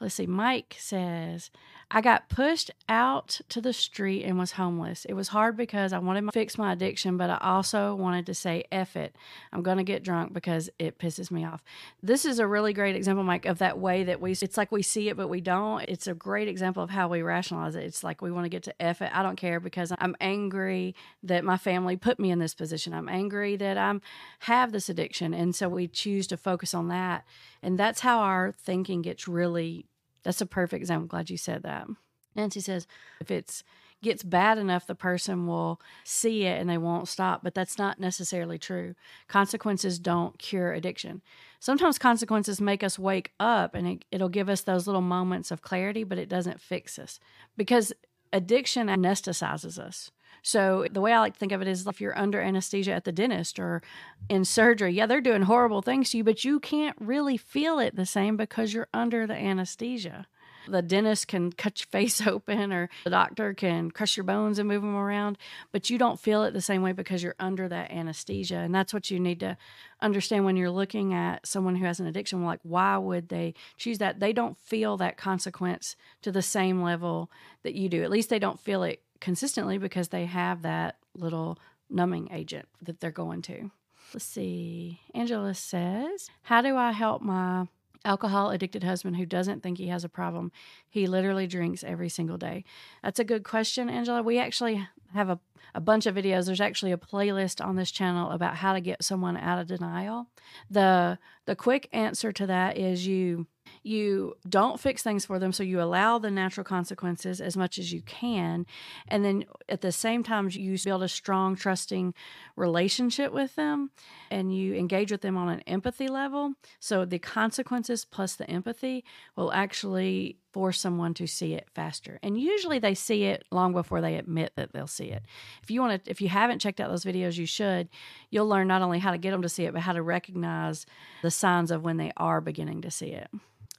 Let's 0.00 0.14
see, 0.14 0.26
Mike 0.26 0.76
says, 0.78 1.50
I 1.94 2.00
got 2.00 2.28
pushed 2.28 2.72
out 2.88 3.40
to 3.50 3.60
the 3.60 3.72
street 3.72 4.24
and 4.24 4.36
was 4.36 4.50
homeless. 4.50 5.04
It 5.04 5.12
was 5.12 5.28
hard 5.28 5.56
because 5.56 5.92
I 5.92 6.00
wanted 6.00 6.22
to 6.22 6.32
fix 6.32 6.58
my 6.58 6.72
addiction, 6.72 7.16
but 7.16 7.30
I 7.30 7.38
also 7.40 7.94
wanted 7.94 8.26
to 8.26 8.34
say, 8.34 8.64
F 8.72 8.96
it. 8.96 9.14
I'm 9.52 9.62
going 9.62 9.76
to 9.76 9.84
get 9.84 10.02
drunk 10.02 10.32
because 10.32 10.68
it 10.80 10.98
pisses 10.98 11.30
me 11.30 11.44
off. 11.44 11.62
This 12.02 12.24
is 12.24 12.40
a 12.40 12.48
really 12.48 12.72
great 12.72 12.96
example, 12.96 13.22
Mike, 13.22 13.46
of 13.46 13.58
that 13.58 13.78
way 13.78 14.02
that 14.02 14.20
we, 14.20 14.32
it's 14.32 14.56
like 14.56 14.72
we 14.72 14.82
see 14.82 15.08
it, 15.08 15.16
but 15.16 15.28
we 15.28 15.40
don't. 15.40 15.82
It's 15.82 16.08
a 16.08 16.14
great 16.14 16.48
example 16.48 16.82
of 16.82 16.90
how 16.90 17.06
we 17.06 17.22
rationalize 17.22 17.76
it. 17.76 17.84
It's 17.84 18.02
like 18.02 18.20
we 18.20 18.32
want 18.32 18.46
to 18.46 18.50
get 18.50 18.64
to 18.64 18.82
F 18.82 19.00
it. 19.00 19.12
I 19.14 19.22
don't 19.22 19.36
care 19.36 19.60
because 19.60 19.92
I'm 19.96 20.16
angry 20.20 20.96
that 21.22 21.44
my 21.44 21.56
family 21.56 21.96
put 21.96 22.18
me 22.18 22.32
in 22.32 22.40
this 22.40 22.56
position. 22.56 22.92
I'm 22.92 23.08
angry 23.08 23.54
that 23.54 23.78
I'm 23.78 24.02
have 24.40 24.72
this 24.72 24.88
addiction. 24.88 25.32
And 25.32 25.54
so 25.54 25.68
we 25.68 25.86
choose 25.86 26.26
to 26.26 26.36
focus 26.36 26.74
on 26.74 26.88
that. 26.88 27.24
And 27.62 27.78
that's 27.78 28.00
how 28.00 28.18
our 28.18 28.50
thinking 28.50 29.00
gets 29.00 29.28
really 29.28 29.86
that's 30.24 30.40
a 30.40 30.46
perfect 30.46 30.80
example. 30.80 31.04
I'm 31.04 31.08
glad 31.08 31.30
you 31.30 31.36
said 31.36 31.62
that. 31.62 31.86
Nancy 32.34 32.60
says 32.60 32.86
if 33.20 33.30
it's 33.30 33.62
gets 34.04 34.22
bad 34.22 34.58
enough, 34.58 34.86
the 34.86 34.94
person 34.94 35.46
will 35.46 35.80
see 36.04 36.44
it 36.44 36.60
and 36.60 36.68
they 36.70 36.78
won't 36.78 37.08
stop. 37.08 37.42
But 37.42 37.54
that's 37.54 37.78
not 37.78 37.98
necessarily 37.98 38.58
true. 38.58 38.94
Consequences 39.26 39.98
don't 39.98 40.38
cure 40.38 40.72
addiction. 40.72 41.22
Sometimes 41.58 41.98
consequences 41.98 42.60
make 42.60 42.84
us 42.84 42.98
wake 42.98 43.32
up 43.40 43.74
and 43.74 43.88
it, 43.88 44.04
it'll 44.12 44.28
give 44.28 44.48
us 44.48 44.60
those 44.60 44.86
little 44.86 45.00
moments 45.00 45.50
of 45.50 45.62
clarity, 45.62 46.04
but 46.04 46.18
it 46.18 46.28
doesn't 46.28 46.60
fix 46.60 46.98
us 46.98 47.18
because 47.56 47.92
addiction 48.32 48.88
anesthetizes 48.88 49.78
us. 49.78 50.10
So 50.44 50.86
the 50.90 51.00
way 51.00 51.10
I 51.10 51.20
like 51.20 51.32
to 51.32 51.38
think 51.38 51.52
of 51.52 51.62
it 51.62 51.68
is 51.68 51.86
if 51.86 52.02
you're 52.02 52.16
under 52.16 52.38
anesthesia 52.38 52.92
at 52.92 53.04
the 53.04 53.12
dentist 53.12 53.58
or 53.58 53.82
in 54.28 54.44
surgery, 54.44 54.92
yeah, 54.92 55.06
they're 55.06 55.22
doing 55.22 55.42
horrible 55.42 55.80
things 55.80 56.10
to 56.10 56.18
you, 56.18 56.24
but 56.24 56.44
you 56.44 56.60
can't 56.60 56.96
really 57.00 57.38
feel 57.38 57.78
it 57.78 57.96
the 57.96 58.04
same 58.04 58.36
because 58.36 58.74
you're 58.74 58.88
under 58.92 59.26
the 59.26 59.34
anesthesia. 59.34 60.26
The 60.68 60.82
dentist 60.82 61.28
can 61.28 61.50
cut 61.50 61.80
your 61.80 61.86
face 61.90 62.26
open 62.26 62.74
or 62.74 62.90
the 63.04 63.10
doctor 63.10 63.54
can 63.54 63.90
crush 63.90 64.18
your 64.18 64.24
bones 64.24 64.58
and 64.58 64.68
move 64.68 64.82
them 64.82 64.94
around, 64.94 65.38
but 65.72 65.88
you 65.88 65.96
don't 65.96 66.20
feel 66.20 66.44
it 66.44 66.52
the 66.52 66.60
same 66.60 66.82
way 66.82 66.92
because 66.92 67.22
you're 67.22 67.36
under 67.40 67.66
that 67.66 67.90
anesthesia. 67.90 68.56
And 68.56 68.74
that's 68.74 68.92
what 68.92 69.10
you 69.10 69.18
need 69.18 69.40
to 69.40 69.56
understand 70.02 70.44
when 70.44 70.58
you're 70.58 70.70
looking 70.70 71.14
at 71.14 71.46
someone 71.46 71.76
who 71.76 71.86
has 71.86 72.00
an 72.00 72.06
addiction. 72.06 72.44
Like, 72.44 72.60
why 72.64 72.98
would 72.98 73.30
they 73.30 73.54
choose 73.78 73.96
that? 73.96 74.20
They 74.20 74.34
don't 74.34 74.58
feel 74.58 74.98
that 74.98 75.16
consequence 75.16 75.96
to 76.20 76.30
the 76.30 76.42
same 76.42 76.82
level 76.82 77.30
that 77.62 77.74
you 77.74 77.88
do. 77.88 78.02
At 78.02 78.10
least 78.10 78.28
they 78.28 78.38
don't 78.38 78.60
feel 78.60 78.82
it 78.82 79.00
consistently 79.20 79.78
because 79.78 80.08
they 80.08 80.26
have 80.26 80.62
that 80.62 80.96
little 81.14 81.58
numbing 81.90 82.28
agent 82.32 82.68
that 82.82 83.00
they're 83.00 83.10
going 83.10 83.42
to. 83.42 83.70
Let's 84.12 84.24
see. 84.24 85.00
Angela 85.14 85.54
says, 85.54 86.28
How 86.42 86.60
do 86.62 86.76
I 86.76 86.92
help 86.92 87.22
my 87.22 87.66
alcohol 88.04 88.50
addicted 88.50 88.84
husband 88.84 89.16
who 89.16 89.24
doesn't 89.24 89.62
think 89.62 89.78
he 89.78 89.88
has 89.88 90.04
a 90.04 90.08
problem? 90.08 90.52
He 90.88 91.06
literally 91.06 91.46
drinks 91.46 91.82
every 91.82 92.08
single 92.08 92.36
day. 92.36 92.64
That's 93.02 93.18
a 93.18 93.24
good 93.24 93.44
question, 93.44 93.88
Angela. 93.88 94.22
We 94.22 94.38
actually 94.38 94.86
have 95.14 95.30
a, 95.30 95.40
a 95.74 95.80
bunch 95.80 96.06
of 96.06 96.14
videos. 96.14 96.46
There's 96.46 96.60
actually 96.60 96.92
a 96.92 96.96
playlist 96.98 97.64
on 97.64 97.76
this 97.76 97.90
channel 97.90 98.30
about 98.30 98.56
how 98.56 98.74
to 98.74 98.80
get 98.80 99.02
someone 99.02 99.36
out 99.36 99.58
of 99.58 99.66
denial. 99.66 100.26
The 100.70 101.18
the 101.46 101.56
quick 101.56 101.88
answer 101.92 102.32
to 102.32 102.46
that 102.46 102.76
is 102.76 103.06
you 103.06 103.46
you 103.84 104.34
don't 104.48 104.80
fix 104.80 105.02
things 105.02 105.26
for 105.26 105.38
them 105.38 105.52
so 105.52 105.62
you 105.62 105.80
allow 105.80 106.18
the 106.18 106.30
natural 106.30 106.64
consequences 106.64 107.40
as 107.40 107.54
much 107.54 107.78
as 107.78 107.92
you 107.92 108.00
can. 108.02 108.64
And 109.06 109.24
then 109.24 109.44
at 109.68 109.82
the 109.82 109.92
same 109.92 110.22
time 110.22 110.48
you 110.50 110.78
build 110.82 111.02
a 111.02 111.08
strong 111.08 111.54
trusting 111.54 112.14
relationship 112.56 113.32
with 113.32 113.54
them 113.56 113.90
and 114.30 114.56
you 114.56 114.74
engage 114.74 115.12
with 115.12 115.20
them 115.20 115.36
on 115.36 115.50
an 115.50 115.60
empathy 115.60 116.08
level. 116.08 116.54
So 116.80 117.04
the 117.04 117.18
consequences 117.18 118.06
plus 118.06 118.34
the 118.36 118.50
empathy 118.50 119.04
will 119.36 119.52
actually 119.52 120.38
force 120.50 120.80
someone 120.80 121.12
to 121.14 121.26
see 121.26 121.52
it 121.52 121.68
faster. 121.74 122.18
And 122.22 122.40
usually 122.40 122.78
they 122.78 122.94
see 122.94 123.24
it 123.24 123.44
long 123.50 123.72
before 123.72 124.00
they 124.00 124.14
admit 124.14 124.52
that 124.56 124.72
they'll 124.72 124.86
see 124.86 125.10
it. 125.10 125.24
If 125.62 125.70
you 125.70 125.82
want 125.82 126.04
to 126.04 126.10
if 126.10 126.22
you 126.22 126.28
haven't 126.28 126.60
checked 126.60 126.80
out 126.80 126.90
those 126.90 127.04
videos 127.04 127.36
you 127.36 127.46
should. 127.46 127.90
You'll 128.30 128.48
learn 128.48 128.66
not 128.66 128.80
only 128.80 128.98
how 128.98 129.10
to 129.10 129.18
get 129.18 129.32
them 129.32 129.42
to 129.42 129.48
see 129.48 129.64
it 129.64 129.74
but 129.74 129.82
how 129.82 129.92
to 129.92 130.02
recognize 130.02 130.86
the 131.22 131.30
signs 131.30 131.70
of 131.70 131.84
when 131.84 131.98
they 131.98 132.12
are 132.16 132.40
beginning 132.40 132.80
to 132.82 132.90
see 132.90 133.08
it 133.08 133.28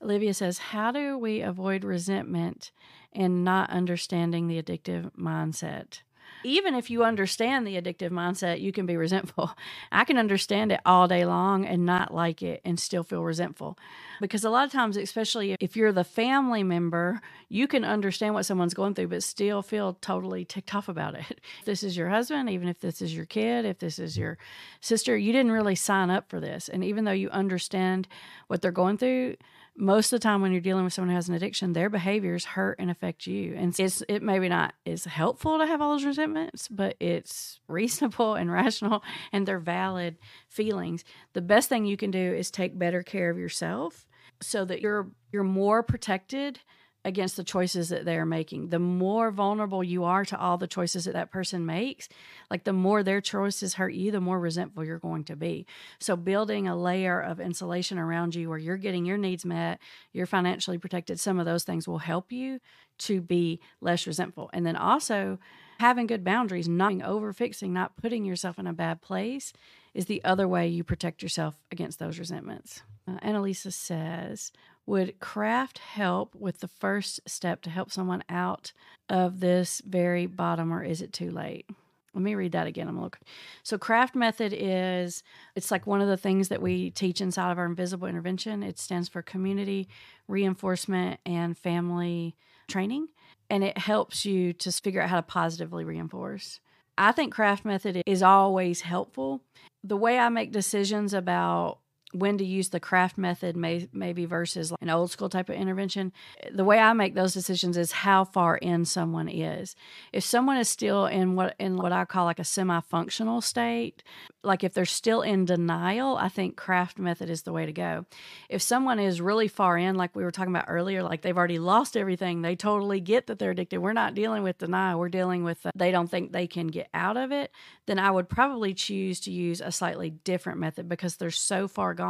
Olivia 0.01 0.33
says, 0.33 0.57
How 0.57 0.91
do 0.91 1.17
we 1.17 1.41
avoid 1.41 1.83
resentment 1.83 2.71
and 3.13 3.43
not 3.43 3.69
understanding 3.69 4.47
the 4.47 4.61
addictive 4.61 5.11
mindset? 5.15 5.99
Even 6.43 6.75
if 6.75 6.91
you 6.91 7.03
understand 7.03 7.65
the 7.65 7.81
addictive 7.81 8.11
mindset, 8.11 8.61
you 8.61 8.71
can 8.71 8.85
be 8.85 8.97
resentful. 8.97 9.51
I 9.91 10.03
can 10.03 10.17
understand 10.17 10.71
it 10.71 10.79
all 10.85 11.07
day 11.07 11.25
long 11.25 11.65
and 11.65 11.85
not 11.85 12.13
like 12.13 12.43
it 12.43 12.61
and 12.63 12.79
still 12.79 13.03
feel 13.03 13.23
resentful. 13.23 13.79
Because 14.21 14.43
a 14.43 14.49
lot 14.49 14.65
of 14.65 14.71
times, 14.71 14.95
especially 14.95 15.55
if 15.59 15.75
you're 15.75 15.91
the 15.91 16.03
family 16.03 16.61
member, 16.61 17.19
you 17.49 17.67
can 17.67 17.83
understand 17.83 18.35
what 18.35 18.45
someone's 18.45 18.75
going 18.75 18.93
through, 18.93 19.07
but 19.07 19.23
still 19.23 19.63
feel 19.63 19.97
totally 20.01 20.45
ticked 20.45 20.75
off 20.75 20.87
about 20.87 21.15
it. 21.15 21.41
If 21.59 21.65
this 21.65 21.83
is 21.83 21.97
your 21.97 22.09
husband, 22.09 22.49
even 22.49 22.67
if 22.67 22.79
this 22.79 23.01
is 23.01 23.15
your 23.15 23.25
kid, 23.25 23.65
if 23.65 23.79
this 23.79 23.97
is 23.97 24.17
your 24.17 24.37
sister, 24.81 25.17
you 25.17 25.31
didn't 25.31 25.51
really 25.51 25.75
sign 25.75 26.11
up 26.11 26.29
for 26.29 26.39
this. 26.39 26.69
And 26.69 26.83
even 26.83 27.05
though 27.05 27.11
you 27.11 27.29
understand 27.29 28.07
what 28.47 28.61
they're 28.61 28.71
going 28.71 28.97
through, 28.97 29.37
most 29.77 30.13
of 30.13 30.19
the 30.19 30.23
time 30.23 30.41
when 30.41 30.51
you're 30.51 30.61
dealing 30.61 30.83
with 30.85 30.93
someone 30.93 31.09
who 31.09 31.15
has 31.15 31.27
an 31.27 31.35
addiction, 31.35 31.73
their 31.73 31.89
behaviors 31.89 32.45
hurt 32.45 32.79
and 32.79 32.89
affect 32.89 33.27
you. 33.27 33.55
And 33.55 33.77
it's 33.77 34.01
it 34.07 34.23
maybe 34.23 34.47
not 34.47 34.73
is 34.85 35.05
helpful 35.05 35.57
to 35.57 35.65
have 35.65 35.81
all 35.81 35.91
those 35.91 36.05
resentments, 36.05 36.67
but 36.67 36.95
it's 36.99 37.59
reasonable 37.67 38.35
and 38.35 38.51
rational 38.51 39.03
and 39.31 39.45
they're 39.45 39.59
valid 39.59 40.17
feelings. 40.47 41.03
The 41.33 41.41
best 41.41 41.69
thing 41.69 41.85
you 41.85 41.97
can 41.97 42.11
do 42.11 42.33
is 42.33 42.49
take 42.49 42.77
better 42.77 43.03
care 43.03 43.29
of 43.29 43.37
yourself 43.37 44.07
so 44.41 44.65
that 44.65 44.81
you're 44.81 45.09
you're 45.31 45.43
more 45.43 45.83
protected 45.83 46.59
against 47.05 47.37
the 47.37 47.43
choices 47.43 47.89
that 47.89 48.03
they're 48.03 48.25
making. 48.25 48.69
The 48.69 48.79
more 48.79 49.29
vulnerable 49.29 49.83
you 49.83 50.03
are 50.03 50.25
to 50.25 50.37
all 50.37 50.57
the 50.57 50.67
choices 50.67 51.05
that 51.05 51.13
that 51.13 51.31
person 51.31 51.65
makes, 51.65 52.09
like 52.49 52.63
the 52.63 52.73
more 52.73 53.03
their 53.03 53.21
choices 53.21 53.75
hurt 53.75 53.93
you, 53.93 54.11
the 54.11 54.19
more 54.19 54.39
resentful 54.39 54.83
you're 54.83 54.97
going 54.97 55.23
to 55.25 55.35
be. 55.35 55.67
So, 55.99 56.15
building 56.15 56.67
a 56.67 56.75
layer 56.75 57.21
of 57.21 57.39
insulation 57.39 57.99
around 57.99 58.33
you 58.33 58.49
where 58.49 58.57
you're 58.57 58.75
getting 58.75 59.05
your 59.05 59.19
needs 59.19 59.45
met, 59.45 59.79
you're 60.11 60.25
financially 60.25 60.79
protected, 60.79 61.19
some 61.19 61.39
of 61.39 61.45
those 61.45 61.63
things 61.63 61.87
will 61.87 61.99
help 61.99 62.31
you 62.31 62.59
to 62.97 63.21
be 63.21 63.61
less 63.81 64.07
resentful. 64.07 64.49
And 64.51 64.65
then 64.65 64.75
also, 64.75 65.37
having 65.79 66.07
good 66.07 66.23
boundaries, 66.23 66.67
not 66.67 67.01
over 67.03 67.33
fixing, 67.33 67.71
not 67.71 67.95
putting 67.97 68.25
yourself 68.25 68.57
in 68.57 68.65
a 68.65 68.73
bad 68.73 69.01
place 69.01 69.53
is 69.93 70.07
the 70.07 70.23
other 70.23 70.47
way 70.47 70.67
you 70.67 70.83
protect 70.83 71.21
yourself 71.21 71.55
against 71.71 71.99
those 71.99 72.17
resentments. 72.17 72.81
Uh, 73.07 73.19
Annalisa 73.19 73.71
says, 73.71 74.51
would 74.85 75.19
craft 75.19 75.79
help 75.79 76.35
with 76.35 76.59
the 76.59 76.67
first 76.67 77.19
step 77.27 77.61
to 77.63 77.69
help 77.69 77.91
someone 77.91 78.23
out 78.29 78.71
of 79.09 79.39
this 79.39 79.81
very 79.85 80.25
bottom, 80.25 80.71
or 80.71 80.83
is 80.83 81.01
it 81.01 81.13
too 81.13 81.31
late? 81.31 81.65
Let 82.13 82.23
me 82.23 82.35
read 82.35 82.53
that 82.53 82.65
again. 82.67 82.87
I'm 82.87 83.01
looking. 83.01 83.21
So, 83.61 83.77
craft 83.77 84.15
method 84.15 84.53
is 84.55 85.21
it's 85.53 85.69
like 85.69 85.85
one 85.85 86.01
of 86.01 86.07
the 86.07 86.15
things 86.15 86.47
that 86.47 86.61
we 86.61 86.91
teach 86.91 87.19
inside 87.19 87.51
of 87.51 87.57
our 87.57 87.65
invisible 87.65 88.07
intervention. 88.07 88.63
It 88.63 88.79
stands 88.79 89.09
for 89.09 89.21
community 89.21 89.89
reinforcement 90.27 91.19
and 91.25 91.57
family 91.57 92.35
training, 92.69 93.09
and 93.49 93.65
it 93.65 93.77
helps 93.77 94.25
you 94.25 94.53
to 94.53 94.71
figure 94.71 95.01
out 95.01 95.09
how 95.09 95.17
to 95.17 95.23
positively 95.23 95.83
reinforce. 95.83 96.61
I 96.97 97.11
think 97.11 97.33
craft 97.33 97.65
method 97.65 98.01
is 98.05 98.23
always 98.23 98.81
helpful. 98.81 99.41
The 99.83 99.97
way 99.97 100.17
I 100.17 100.29
make 100.29 100.53
decisions 100.53 101.13
about 101.13 101.79
when 102.15 102.37
to 102.37 102.45
use 102.45 102.69
the 102.69 102.79
craft 102.79 103.17
method 103.17 103.55
may, 103.55 103.87
maybe 103.93 104.25
versus 104.25 104.73
an 104.81 104.89
old 104.89 105.11
school 105.11 105.29
type 105.29 105.49
of 105.49 105.55
intervention 105.55 106.11
the 106.51 106.63
way 106.63 106.79
i 106.79 106.93
make 106.93 107.15
those 107.15 107.33
decisions 107.33 107.77
is 107.77 107.91
how 107.91 108.23
far 108.23 108.57
in 108.57 108.85
someone 108.85 109.27
is. 109.27 109.75
If 110.13 110.23
someone 110.23 110.57
is 110.57 110.69
still 110.69 111.05
in 111.05 111.35
what 111.35 111.55
in 111.59 111.77
what 111.77 111.91
i 111.91 112.05
call 112.05 112.25
like 112.25 112.39
a 112.39 112.43
semi-functional 112.43 113.41
state 113.41 114.03
like 114.43 114.63
if 114.63 114.73
they're 114.73 114.85
still 114.85 115.21
in 115.21 115.45
denial 115.45 116.17
i 116.17 116.29
think 116.29 116.55
craft 116.55 116.99
method 116.99 117.29
is 117.29 117.43
the 117.43 117.53
way 117.53 117.65
to 117.65 117.73
go. 117.73 118.05
If 118.49 118.61
someone 118.61 118.99
is 118.99 119.21
really 119.21 119.47
far 119.47 119.77
in 119.77 119.95
like 119.95 120.15
we 120.15 120.23
were 120.23 120.31
talking 120.31 120.53
about 120.53 120.65
earlier 120.67 121.03
like 121.03 121.21
they've 121.21 121.37
already 121.37 121.59
lost 121.59 121.97
everything 121.97 122.41
they 122.41 122.55
totally 122.55 122.99
get 122.99 123.27
that 123.27 123.39
they're 123.39 123.51
addicted 123.51 123.79
we're 123.79 123.93
not 123.93 124.15
dealing 124.15 124.43
with 124.43 124.57
denial 124.57 124.99
we're 124.99 125.09
dealing 125.09 125.43
with 125.43 125.65
uh, 125.65 125.71
they 125.75 125.91
don't 125.91 126.09
think 126.09 126.31
they 126.31 126.47
can 126.47 126.67
get 126.67 126.87
out 126.93 127.17
of 127.17 127.31
it 127.31 127.51
then 127.85 127.99
i 127.99 128.09
would 128.09 128.29
probably 128.29 128.73
choose 128.73 129.19
to 129.19 129.31
use 129.31 129.61
a 129.61 129.71
slightly 129.71 130.09
different 130.09 130.59
method 130.59 130.87
because 130.87 131.15
they're 131.17 131.31
so 131.31 131.67
far 131.67 131.93
gone 131.93 132.04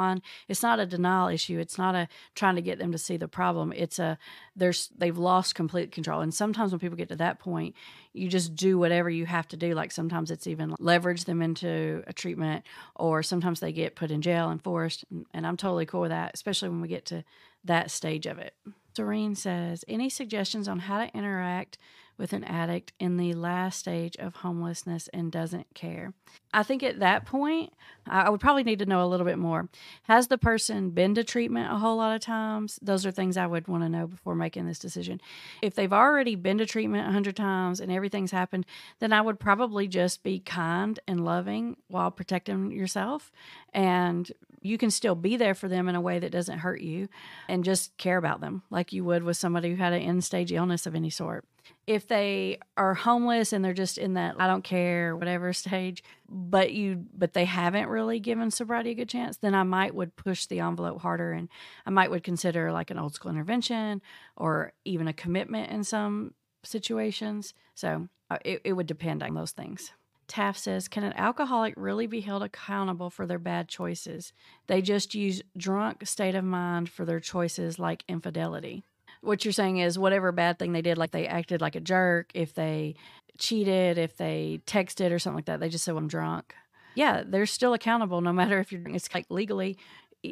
It's 0.48 0.64
not 0.64 0.80
a 0.80 0.86
denial 0.86 1.28
issue. 1.30 1.60
It's 1.60 1.78
not 1.78 1.96
a 1.96 2.08
trying 2.34 2.56
to 2.56 2.62
get 2.62 2.80
them 2.80 2.92
to 2.92 2.98
see 2.98 3.18
the 3.18 3.28
problem. 3.28 3.74
It's 3.76 4.00
a 4.00 4.18
there's 4.56 4.90
they've 4.98 5.18
lost 5.18 5.56
complete 5.56 5.92
control. 5.92 6.22
And 6.22 6.34
sometimes 6.34 6.72
when 6.72 6.80
people 6.80 6.98
get 6.98 7.10
to 7.10 7.16
that 7.18 7.40
point, 7.40 7.76
you 8.14 8.28
just 8.30 8.56
do 8.56 8.78
whatever 8.78 9.10
you 9.10 9.26
have 9.26 9.48
to 9.50 9.58
do. 9.58 9.74
Like 9.74 9.92
sometimes 9.92 10.32
it's 10.32 10.48
even 10.48 10.76
leverage 10.80 11.26
them 11.26 11.42
into 11.42 12.04
a 12.08 12.14
treatment, 12.14 12.66
or 12.96 13.24
sometimes 13.24 13.60
they 13.60 13.72
get 13.72 13.96
put 13.96 14.12
in 14.12 14.22
jail 14.22 14.50
and 14.50 14.62
forced. 14.62 15.06
And 15.34 15.46
I'm 15.48 15.58
totally 15.58 15.86
cool 15.86 16.02
with 16.02 16.12
that, 16.12 16.32
especially 16.34 16.70
when 16.70 16.82
we 16.82 16.88
get 16.88 17.06
to 17.06 17.24
that 17.64 17.92
stage 17.92 18.26
of 18.26 18.38
it. 18.38 18.54
Serene 18.96 19.36
says, 19.36 19.84
any 19.88 20.10
suggestions 20.10 20.70
on 20.70 20.80
how 20.80 21.04
to 21.04 21.18
interact 21.18 21.78
with 22.18 22.34
an 22.34 22.44
addict 22.44 22.94
in 23.00 23.18
the 23.18 23.34
last 23.34 23.80
stage 23.80 24.16
of 24.18 24.38
homelessness 24.38 25.10
and 25.14 25.32
doesn't 25.32 25.74
care. 25.74 26.14
I 26.54 26.64
think 26.64 26.84
at 26.84 27.00
that 27.00 27.26
point, 27.26 27.74
I 28.08 28.30
would 28.30 28.40
probably 28.40 28.64
need 28.64 28.80
to 28.80 28.86
know 28.86 29.04
a 29.04 29.08
little 29.08 29.26
bit 29.26 29.38
more. 29.38 29.68
Has 30.04 30.28
the 30.28 30.38
person 30.38 30.92
been 30.92 31.16
to 31.16 31.24
treatment 31.24 31.72
a 31.72 31.78
whole 31.78 31.98
lot 31.98 32.16
of 32.16 32.22
times? 32.22 32.80
Those 32.82 33.06
are 33.06 33.12
things 33.12 33.36
I 33.36 33.48
would 33.48 33.68
want 33.68 33.84
to 33.84 33.90
know 33.90 34.08
before 34.08 34.36
making 34.36 34.66
this 34.66 34.80
decision. 34.80 35.20
If 35.62 35.76
they've 35.76 35.92
already 35.92 36.36
been 36.36 36.58
to 36.60 36.66
treatment 36.66 37.08
a 37.08 37.12
hundred 37.12 37.36
times 37.36 37.80
and 37.80 37.92
everything's 37.92 38.32
happened, 38.32 38.66
then 39.00 39.12
I 39.12 39.22
would 39.22 39.40
probably 39.40 39.88
just 39.88 40.24
be 40.24 40.40
kind 40.40 41.00
and 41.08 41.26
loving 41.26 41.78
while 41.88 42.12
protecting 42.12 42.72
yourself. 42.72 43.32
And 43.74 44.32
you 44.66 44.78
can 44.78 44.90
still 44.90 45.16
be 45.16 45.38
there 45.38 45.54
for 45.54 45.68
them 45.68 45.88
in 45.88 45.96
a 45.96 46.02
way 46.02 46.20
that 46.20 46.32
doesn't 46.32 46.60
hurt 46.60 46.82
you 46.82 47.08
and 47.48 47.64
just 47.64 47.96
care 47.98 48.18
about 48.18 48.42
them 48.42 48.64
like 48.70 48.92
you 48.92 49.04
would 49.04 49.24
with 49.24 49.38
somebody 49.38 49.70
who 49.70 49.76
had 49.76 49.94
an 49.94 50.02
end 50.02 50.24
stage 50.24 50.52
illness 50.52 50.86
of 50.86 50.96
any 50.96 51.10
sort 51.10 51.46
if 51.88 52.08
they 52.08 52.60
are 52.78 52.94
homeless 52.94 53.54
and 53.54 53.64
they're 53.64 53.74
just 53.74 53.98
in 53.98 54.16
that 54.16 54.36
I 54.40 54.48
don't 54.48 54.64
care 54.64 55.16
whatever 55.16 55.54
stage, 55.54 56.04
but 56.28 56.74
you 56.74 57.06
but 57.16 57.34
they 57.34 57.46
haven't 57.46 57.90
really 57.90 58.20
given 58.20 58.52
sobriety 58.52 58.92
a 58.92 58.96
good 58.96 59.10
chance, 59.10 59.38
then 59.38 59.54
I 59.54 59.64
might 59.64 59.94
would 59.94 60.16
push 60.16 60.46
the 60.46 60.60
envelope 60.60 61.02
harder 61.02 61.32
and 61.32 61.50
I 61.86 61.92
might 61.92 62.12
would 62.12 62.24
consider 62.24 62.72
like 62.72 62.92
an 62.92 63.00
old 63.00 63.14
school 63.14 63.32
intervention 63.32 64.02
or 64.36 64.74
even 64.84 65.08
a 65.08 65.14
commitment 65.14 65.72
in 65.72 65.84
some 65.84 66.34
situations. 66.64 67.54
So 67.76 68.08
uh, 68.30 68.38
it, 68.44 68.62
it 68.64 68.74
would 68.74 68.88
depend 68.88 69.22
on 69.22 69.36
those 69.36 69.52
things. 69.52 69.92
Taft 70.28 70.60
says, 70.60 70.88
Can 70.88 71.04
an 71.04 71.14
alcoholic 71.14 71.74
really 71.78 72.08
be 72.08 72.22
held 72.22 72.44
accountable 72.44 73.10
for 73.10 73.26
their 73.26 73.40
bad 73.40 73.68
choices? 73.68 74.34
They 74.68 74.82
just 74.82 75.16
use 75.16 75.42
drunk 75.56 76.08
state 76.08 76.36
of 76.36 76.44
mind 76.44 76.90
for 76.90 77.06
their 77.06 77.20
choices 77.20 77.80
like 77.80 78.04
infidelity 78.08 78.84
what 79.26 79.44
you're 79.44 79.52
saying 79.52 79.78
is 79.78 80.00
whatever 80.00 80.32
bad 80.32 80.60
thing 80.60 80.72
they 80.72 80.82
did, 80.82 80.98
like 80.98 81.12
they 81.12 81.28
acted 81.28 81.62
like 81.62 81.76
a 81.76 81.80
jerk, 81.80 82.32
if 82.34 82.54
they 82.54 82.96
cheated, 83.38 83.98
if 83.98 84.16
they 84.18 84.62
texted 84.66 85.12
or 85.12 85.20
something 85.20 85.38
like 85.38 85.46
that, 85.46 85.60
they 85.60 85.70
just 85.70 85.84
said, 85.84 85.94
well, 85.94 86.04
I'm 86.04 86.08
drunk. 86.08 86.54
Yeah, 86.96 87.24
they're 87.26 87.46
still 87.46 87.74
accountable 87.74 88.22
no 88.22 88.32
matter 88.32 88.60
if 88.60 88.72
you're, 88.72 88.88
it's 88.88 89.14
like 89.14 89.26
legally, 89.30 89.78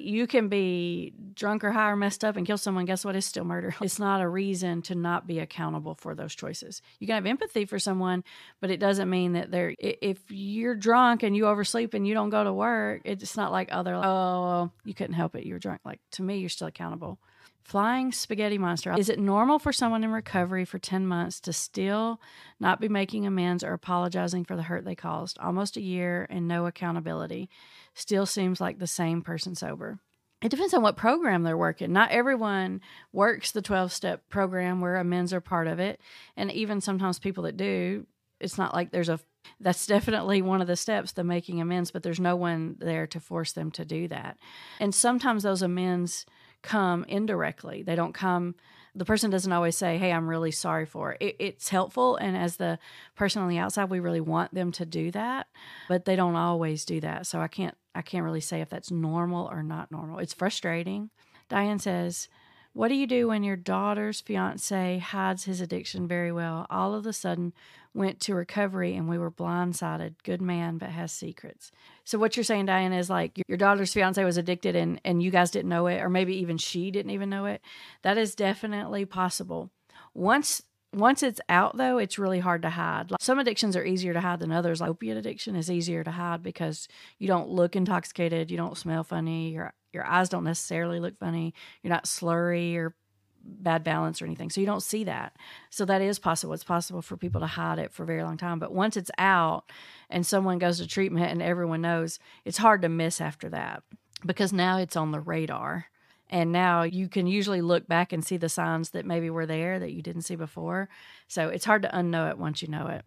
you 0.01 0.27
can 0.27 0.47
be 0.47 1.13
drunk 1.33 1.63
or 1.63 1.71
high 1.71 1.89
or 1.89 1.95
messed 1.95 2.23
up 2.23 2.35
and 2.37 2.45
kill 2.45 2.57
someone. 2.57 2.85
Guess 2.85 3.05
what? 3.05 3.15
It's 3.15 3.27
still 3.27 3.45
murder. 3.45 3.75
It's 3.81 3.99
not 3.99 4.21
a 4.21 4.27
reason 4.27 4.81
to 4.83 4.95
not 4.95 5.27
be 5.27 5.39
accountable 5.39 5.95
for 5.95 6.15
those 6.15 6.33
choices. 6.33 6.81
You 6.99 7.07
can 7.07 7.15
have 7.15 7.25
empathy 7.25 7.65
for 7.65 7.79
someone, 7.79 8.23
but 8.59 8.71
it 8.71 8.79
doesn't 8.79 9.09
mean 9.09 9.33
that 9.33 9.51
they're, 9.51 9.75
if 9.77 10.19
you're 10.29 10.75
drunk 10.75 11.21
and 11.21 11.35
you 11.35 11.47
oversleep 11.47 11.93
and 11.93 12.07
you 12.07 12.13
don't 12.13 12.29
go 12.29 12.43
to 12.43 12.53
work, 12.53 13.01
it's 13.03 13.37
not 13.37 13.51
like, 13.51 13.69
oh, 13.71 13.83
they're 13.83 13.97
like, 13.97 14.07
oh, 14.07 14.71
you 14.83 14.93
couldn't 14.93 15.13
help 15.13 15.35
it. 15.35 15.45
You 15.45 15.53
were 15.53 15.59
drunk. 15.59 15.81
Like 15.85 15.99
to 16.11 16.23
me, 16.23 16.37
you're 16.37 16.49
still 16.49 16.67
accountable. 16.67 17.19
Flying 17.63 18.11
spaghetti 18.11 18.57
monster. 18.57 18.93
Is 18.97 19.07
it 19.07 19.19
normal 19.19 19.57
for 19.57 19.71
someone 19.71 20.03
in 20.03 20.11
recovery 20.11 20.65
for 20.65 20.79
10 20.79 21.07
months 21.07 21.39
to 21.41 21.53
still 21.53 22.19
not 22.59 22.81
be 22.81 22.89
making 22.89 23.25
amends 23.25 23.63
or 23.63 23.71
apologizing 23.71 24.43
for 24.43 24.57
the 24.57 24.63
hurt 24.63 24.83
they 24.83 24.95
caused? 24.95 25.39
Almost 25.39 25.77
a 25.77 25.81
year 25.81 26.27
and 26.29 26.47
no 26.47 26.65
accountability. 26.65 27.49
Still 27.93 28.25
seems 28.25 28.59
like 28.59 28.79
the 28.79 28.87
same 28.87 29.21
person 29.21 29.55
sober. 29.55 29.99
It 30.41 30.49
depends 30.49 30.73
on 30.73 30.81
what 30.81 30.97
program 30.97 31.43
they're 31.43 31.57
working. 31.57 31.93
Not 31.93 32.11
everyone 32.11 32.81
works 33.13 33.51
the 33.51 33.61
12 33.61 33.93
step 33.93 34.27
program 34.29 34.81
where 34.81 34.97
amends 34.97 35.33
are 35.33 35.41
part 35.41 35.67
of 35.67 35.79
it. 35.79 36.01
And 36.35 36.51
even 36.51 36.81
sometimes 36.81 37.17
people 37.19 37.43
that 37.43 37.55
do, 37.55 38.05
it's 38.39 38.57
not 38.57 38.73
like 38.73 38.91
there's 38.91 39.09
a 39.09 39.19
that's 39.59 39.85
definitely 39.85 40.41
one 40.41 40.61
of 40.61 40.67
the 40.67 40.75
steps 40.75 41.11
the 41.11 41.23
making 41.23 41.59
amends 41.59 41.91
but 41.91 42.01
there's 42.01 42.19
no 42.19 42.33
one 42.33 42.77
there 42.79 43.05
to 43.05 43.19
force 43.19 43.51
them 43.51 43.69
to 43.69 43.83
do 43.83 44.07
that 44.07 44.37
and 44.79 44.95
sometimes 44.95 45.43
those 45.43 45.61
amends 45.61 46.25
come 46.63 47.05
indirectly. 47.07 47.83
They 47.83 47.95
don't 47.95 48.13
come, 48.13 48.55
the 48.95 49.05
person 49.05 49.29
doesn't 49.29 49.51
always 49.51 49.75
say, 49.75 49.97
Hey, 49.97 50.11
I'm 50.11 50.27
really 50.27 50.51
sorry 50.51 50.85
for 50.85 51.13
it. 51.13 51.21
it. 51.21 51.35
It's 51.39 51.69
helpful. 51.69 52.15
And 52.17 52.37
as 52.37 52.57
the 52.57 52.79
person 53.15 53.41
on 53.41 53.49
the 53.49 53.57
outside, 53.57 53.89
we 53.89 53.99
really 53.99 54.21
want 54.21 54.53
them 54.53 54.71
to 54.73 54.85
do 54.85 55.11
that, 55.11 55.47
but 55.87 56.05
they 56.05 56.15
don't 56.15 56.35
always 56.35 56.85
do 56.85 56.99
that. 57.01 57.25
So 57.27 57.39
I 57.39 57.47
can't, 57.47 57.75
I 57.95 58.01
can't 58.01 58.25
really 58.25 58.41
say 58.41 58.61
if 58.61 58.69
that's 58.69 58.91
normal 58.91 59.47
or 59.47 59.63
not 59.63 59.91
normal. 59.91 60.19
It's 60.19 60.33
frustrating. 60.33 61.09
Diane 61.49 61.79
says, 61.79 62.29
what 62.73 62.87
do 62.87 62.95
you 62.95 63.05
do 63.05 63.27
when 63.27 63.43
your 63.43 63.55
daughter's 63.55 64.19
fiance 64.19 64.97
hides 64.97 65.43
his 65.43 65.61
addiction 65.61 66.07
very 66.07 66.31
well? 66.31 66.65
All 66.71 66.95
of 66.95 67.05
a 67.05 67.13
sudden, 67.13 67.53
went 67.93 68.19
to 68.21 68.33
recovery 68.33 68.95
and 68.95 69.07
we 69.07 69.19
were 69.19 69.29
blindsided. 69.29 70.15
Good 70.23 70.41
man, 70.41 70.79
but 70.79 70.89
has 70.89 71.11
secrets. 71.11 71.71
So 72.05 72.17
what 72.17 72.35
you're 72.35 72.43
saying, 72.43 72.65
Diane, 72.65 72.93
is 72.93 73.09
like 73.09 73.41
your 73.47 73.57
daughter's 73.57 73.93
fiance 73.93 74.23
was 74.23 74.37
addicted 74.37 74.75
and 74.75 74.99
and 75.05 75.21
you 75.23 75.31
guys 75.31 75.51
didn't 75.51 75.69
know 75.69 75.87
it, 75.87 76.01
or 76.01 76.09
maybe 76.09 76.35
even 76.37 76.57
she 76.57 76.91
didn't 76.91 77.11
even 77.11 77.29
know 77.29 77.45
it. 77.45 77.61
That 78.01 78.17
is 78.17 78.35
definitely 78.35 79.05
possible. 79.05 79.69
Once 80.13 80.61
once 80.93 81.23
it's 81.23 81.41
out 81.49 81.77
though, 81.77 81.97
it's 81.97 82.19
really 82.19 82.39
hard 82.39 82.61
to 82.61 82.69
hide. 82.69 83.09
Like, 83.11 83.21
some 83.21 83.39
addictions 83.39 83.75
are 83.75 83.83
easier 83.85 84.13
to 84.13 84.21
hide 84.21 84.39
than 84.39 84.51
others. 84.51 84.79
Like 84.81 84.89
opiate 84.89 85.17
addiction 85.17 85.55
is 85.55 85.71
easier 85.71 86.03
to 86.03 86.11
hide 86.11 86.43
because 86.43 86.87
you 87.19 87.27
don't 87.27 87.49
look 87.49 87.75
intoxicated, 87.75 88.51
you 88.51 88.57
don't 88.57 88.77
smell 88.77 89.03
funny, 89.03 89.51
your 89.51 89.73
your 89.93 90.05
eyes 90.05 90.29
don't 90.29 90.43
necessarily 90.43 90.99
look 90.99 91.17
funny. 91.19 91.53
You're 91.81 91.93
not 91.93 92.05
slurry 92.05 92.75
or 92.75 92.95
bad 93.43 93.83
balance 93.83 94.21
or 94.21 94.25
anything. 94.25 94.49
So 94.49 94.61
you 94.61 94.67
don't 94.67 94.83
see 94.83 95.03
that. 95.03 95.35
So 95.69 95.85
that 95.85 96.01
is 96.01 96.19
possible. 96.19 96.53
It's 96.53 96.63
possible 96.63 97.01
for 97.01 97.17
people 97.17 97.41
to 97.41 97.47
hide 97.47 97.79
it 97.79 97.91
for 97.91 98.03
a 98.03 98.07
very 98.07 98.23
long 98.23 98.37
time. 98.37 98.59
But 98.59 98.73
once 98.73 98.97
it's 98.97 99.11
out 99.17 99.63
and 100.09 100.25
someone 100.25 100.59
goes 100.59 100.79
to 100.79 100.87
treatment 100.87 101.31
and 101.31 101.41
everyone 101.41 101.81
knows, 101.81 102.19
it's 102.45 102.57
hard 102.57 102.81
to 102.83 102.89
miss 102.89 103.19
after 103.19 103.49
that 103.49 103.83
because 104.25 104.53
now 104.53 104.77
it's 104.77 104.95
on 104.95 105.11
the 105.11 105.19
radar. 105.19 105.87
And 106.29 106.51
now 106.51 106.81
you 106.83 107.09
can 107.09 107.27
usually 107.27 107.61
look 107.61 107.87
back 107.87 108.11
and 108.11 108.25
see 108.25 108.37
the 108.37 108.49
signs 108.49 108.91
that 108.91 109.05
maybe 109.05 109.29
were 109.29 109.45
there 109.45 109.77
that 109.77 109.91
you 109.91 110.01
didn't 110.01 110.23
see 110.23 110.35
before. 110.35 110.89
So 111.27 111.49
it's 111.49 111.65
hard 111.65 111.83
to 111.83 111.89
unknow 111.89 112.31
it 112.31 112.39
once 112.39 112.61
you 112.61 112.69
know 112.69 112.87
it. 112.87 113.05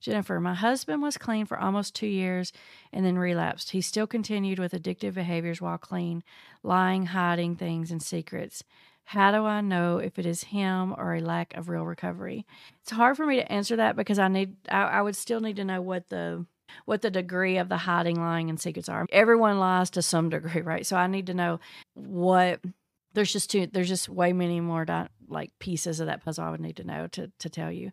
Jennifer, 0.00 0.38
my 0.38 0.54
husband 0.54 1.02
was 1.02 1.18
clean 1.18 1.44
for 1.44 1.58
almost 1.58 1.94
two 1.94 2.06
years 2.06 2.52
and 2.92 3.04
then 3.04 3.18
relapsed. 3.18 3.70
He 3.70 3.80
still 3.80 4.06
continued 4.06 4.60
with 4.60 4.72
addictive 4.72 5.14
behaviors 5.14 5.60
while 5.60 5.78
clean, 5.78 6.22
lying, 6.62 7.06
hiding 7.06 7.56
things 7.56 7.90
and 7.90 8.00
secrets. 8.00 8.62
How 9.08 9.30
do 9.30 9.46
I 9.46 9.62
know 9.62 9.96
if 9.96 10.18
it 10.18 10.26
is 10.26 10.44
him 10.44 10.94
or 10.98 11.14
a 11.14 11.20
lack 11.20 11.56
of 11.56 11.70
real 11.70 11.84
recovery? 11.86 12.44
It's 12.82 12.90
hard 12.90 13.16
for 13.16 13.24
me 13.24 13.36
to 13.36 13.50
answer 13.50 13.74
that 13.76 13.96
because 13.96 14.18
I 14.18 14.28
need 14.28 14.54
I, 14.68 14.82
I 14.82 15.00
would 15.00 15.16
still 15.16 15.40
need 15.40 15.56
to 15.56 15.64
know 15.64 15.80
what 15.80 16.10
the 16.10 16.44
what 16.84 17.00
the 17.00 17.10
degree 17.10 17.56
of 17.56 17.70
the 17.70 17.78
hiding, 17.78 18.20
lying, 18.20 18.50
and 18.50 18.60
secrets 18.60 18.86
are. 18.86 19.06
Everyone 19.10 19.58
lies 19.58 19.88
to 19.92 20.02
some 20.02 20.28
degree, 20.28 20.60
right? 20.60 20.84
So 20.84 20.94
I 20.94 21.06
need 21.06 21.28
to 21.28 21.32
know 21.32 21.58
what 21.94 22.60
there's 23.14 23.32
just 23.32 23.50
too 23.50 23.66
there's 23.66 23.88
just 23.88 24.08
way 24.08 24.32
many 24.32 24.60
more 24.60 24.84
like 25.28 25.50
pieces 25.58 26.00
of 26.00 26.06
that 26.06 26.24
puzzle 26.24 26.44
I 26.44 26.50
would 26.50 26.60
need 26.60 26.76
to 26.76 26.84
know 26.84 27.06
to 27.08 27.30
to 27.38 27.48
tell 27.48 27.70
you. 27.70 27.92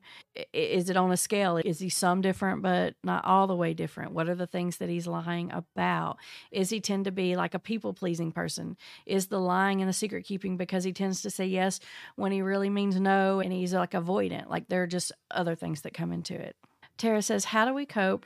Is 0.54 0.90
it 0.90 0.98
on 0.98 1.12
a 1.12 1.18
scale? 1.18 1.58
Is 1.58 1.80
he 1.80 1.90
some 1.90 2.22
different 2.22 2.62
but 2.62 2.96
not 3.04 3.26
all 3.26 3.48
the 3.48 3.56
way 3.56 3.74
different? 3.74 4.14
What 4.14 4.30
are 4.30 4.36
the 4.36 4.48
things 4.48 4.78
that 4.78 4.90
he's 4.90 5.08
lying 5.08 5.52
about? 5.52 6.18
Is 6.52 6.70
he 6.70 6.80
tend 6.80 7.06
to 7.06 7.12
be 7.12 7.36
like 7.36 7.54
a 7.54 7.60
people 7.60 7.94
pleasing 7.94 8.32
person? 8.32 8.78
Is 9.06 9.28
the 9.28 9.40
lying 9.40 9.82
and 9.82 9.90
the 9.90 9.94
secret 9.94 10.26
keeping 10.26 10.58
because 10.58 10.84
he 10.84 10.94
tends 10.94 11.22
to 11.22 11.30
say 11.30 11.46
yes 11.46 11.80
when 12.16 12.32
he 12.32 12.42
really 12.42 12.70
means 12.70 13.00
no 13.00 13.40
and 13.40 13.52
he's 13.52 13.74
like 13.74 13.92
avoidant? 13.92 14.50
Like 14.50 14.68
there 14.68 14.84
are 14.84 14.88
just 14.88 15.12
other 15.32 15.56
things 15.56 15.82
that 15.82 15.94
come 15.94 16.12
into 16.12 16.36
it. 16.36 16.56
Tara 16.98 17.22
says, 17.22 17.46
"How 17.46 17.66
do 17.66 17.74
we 17.74 17.86
cope 17.86 18.26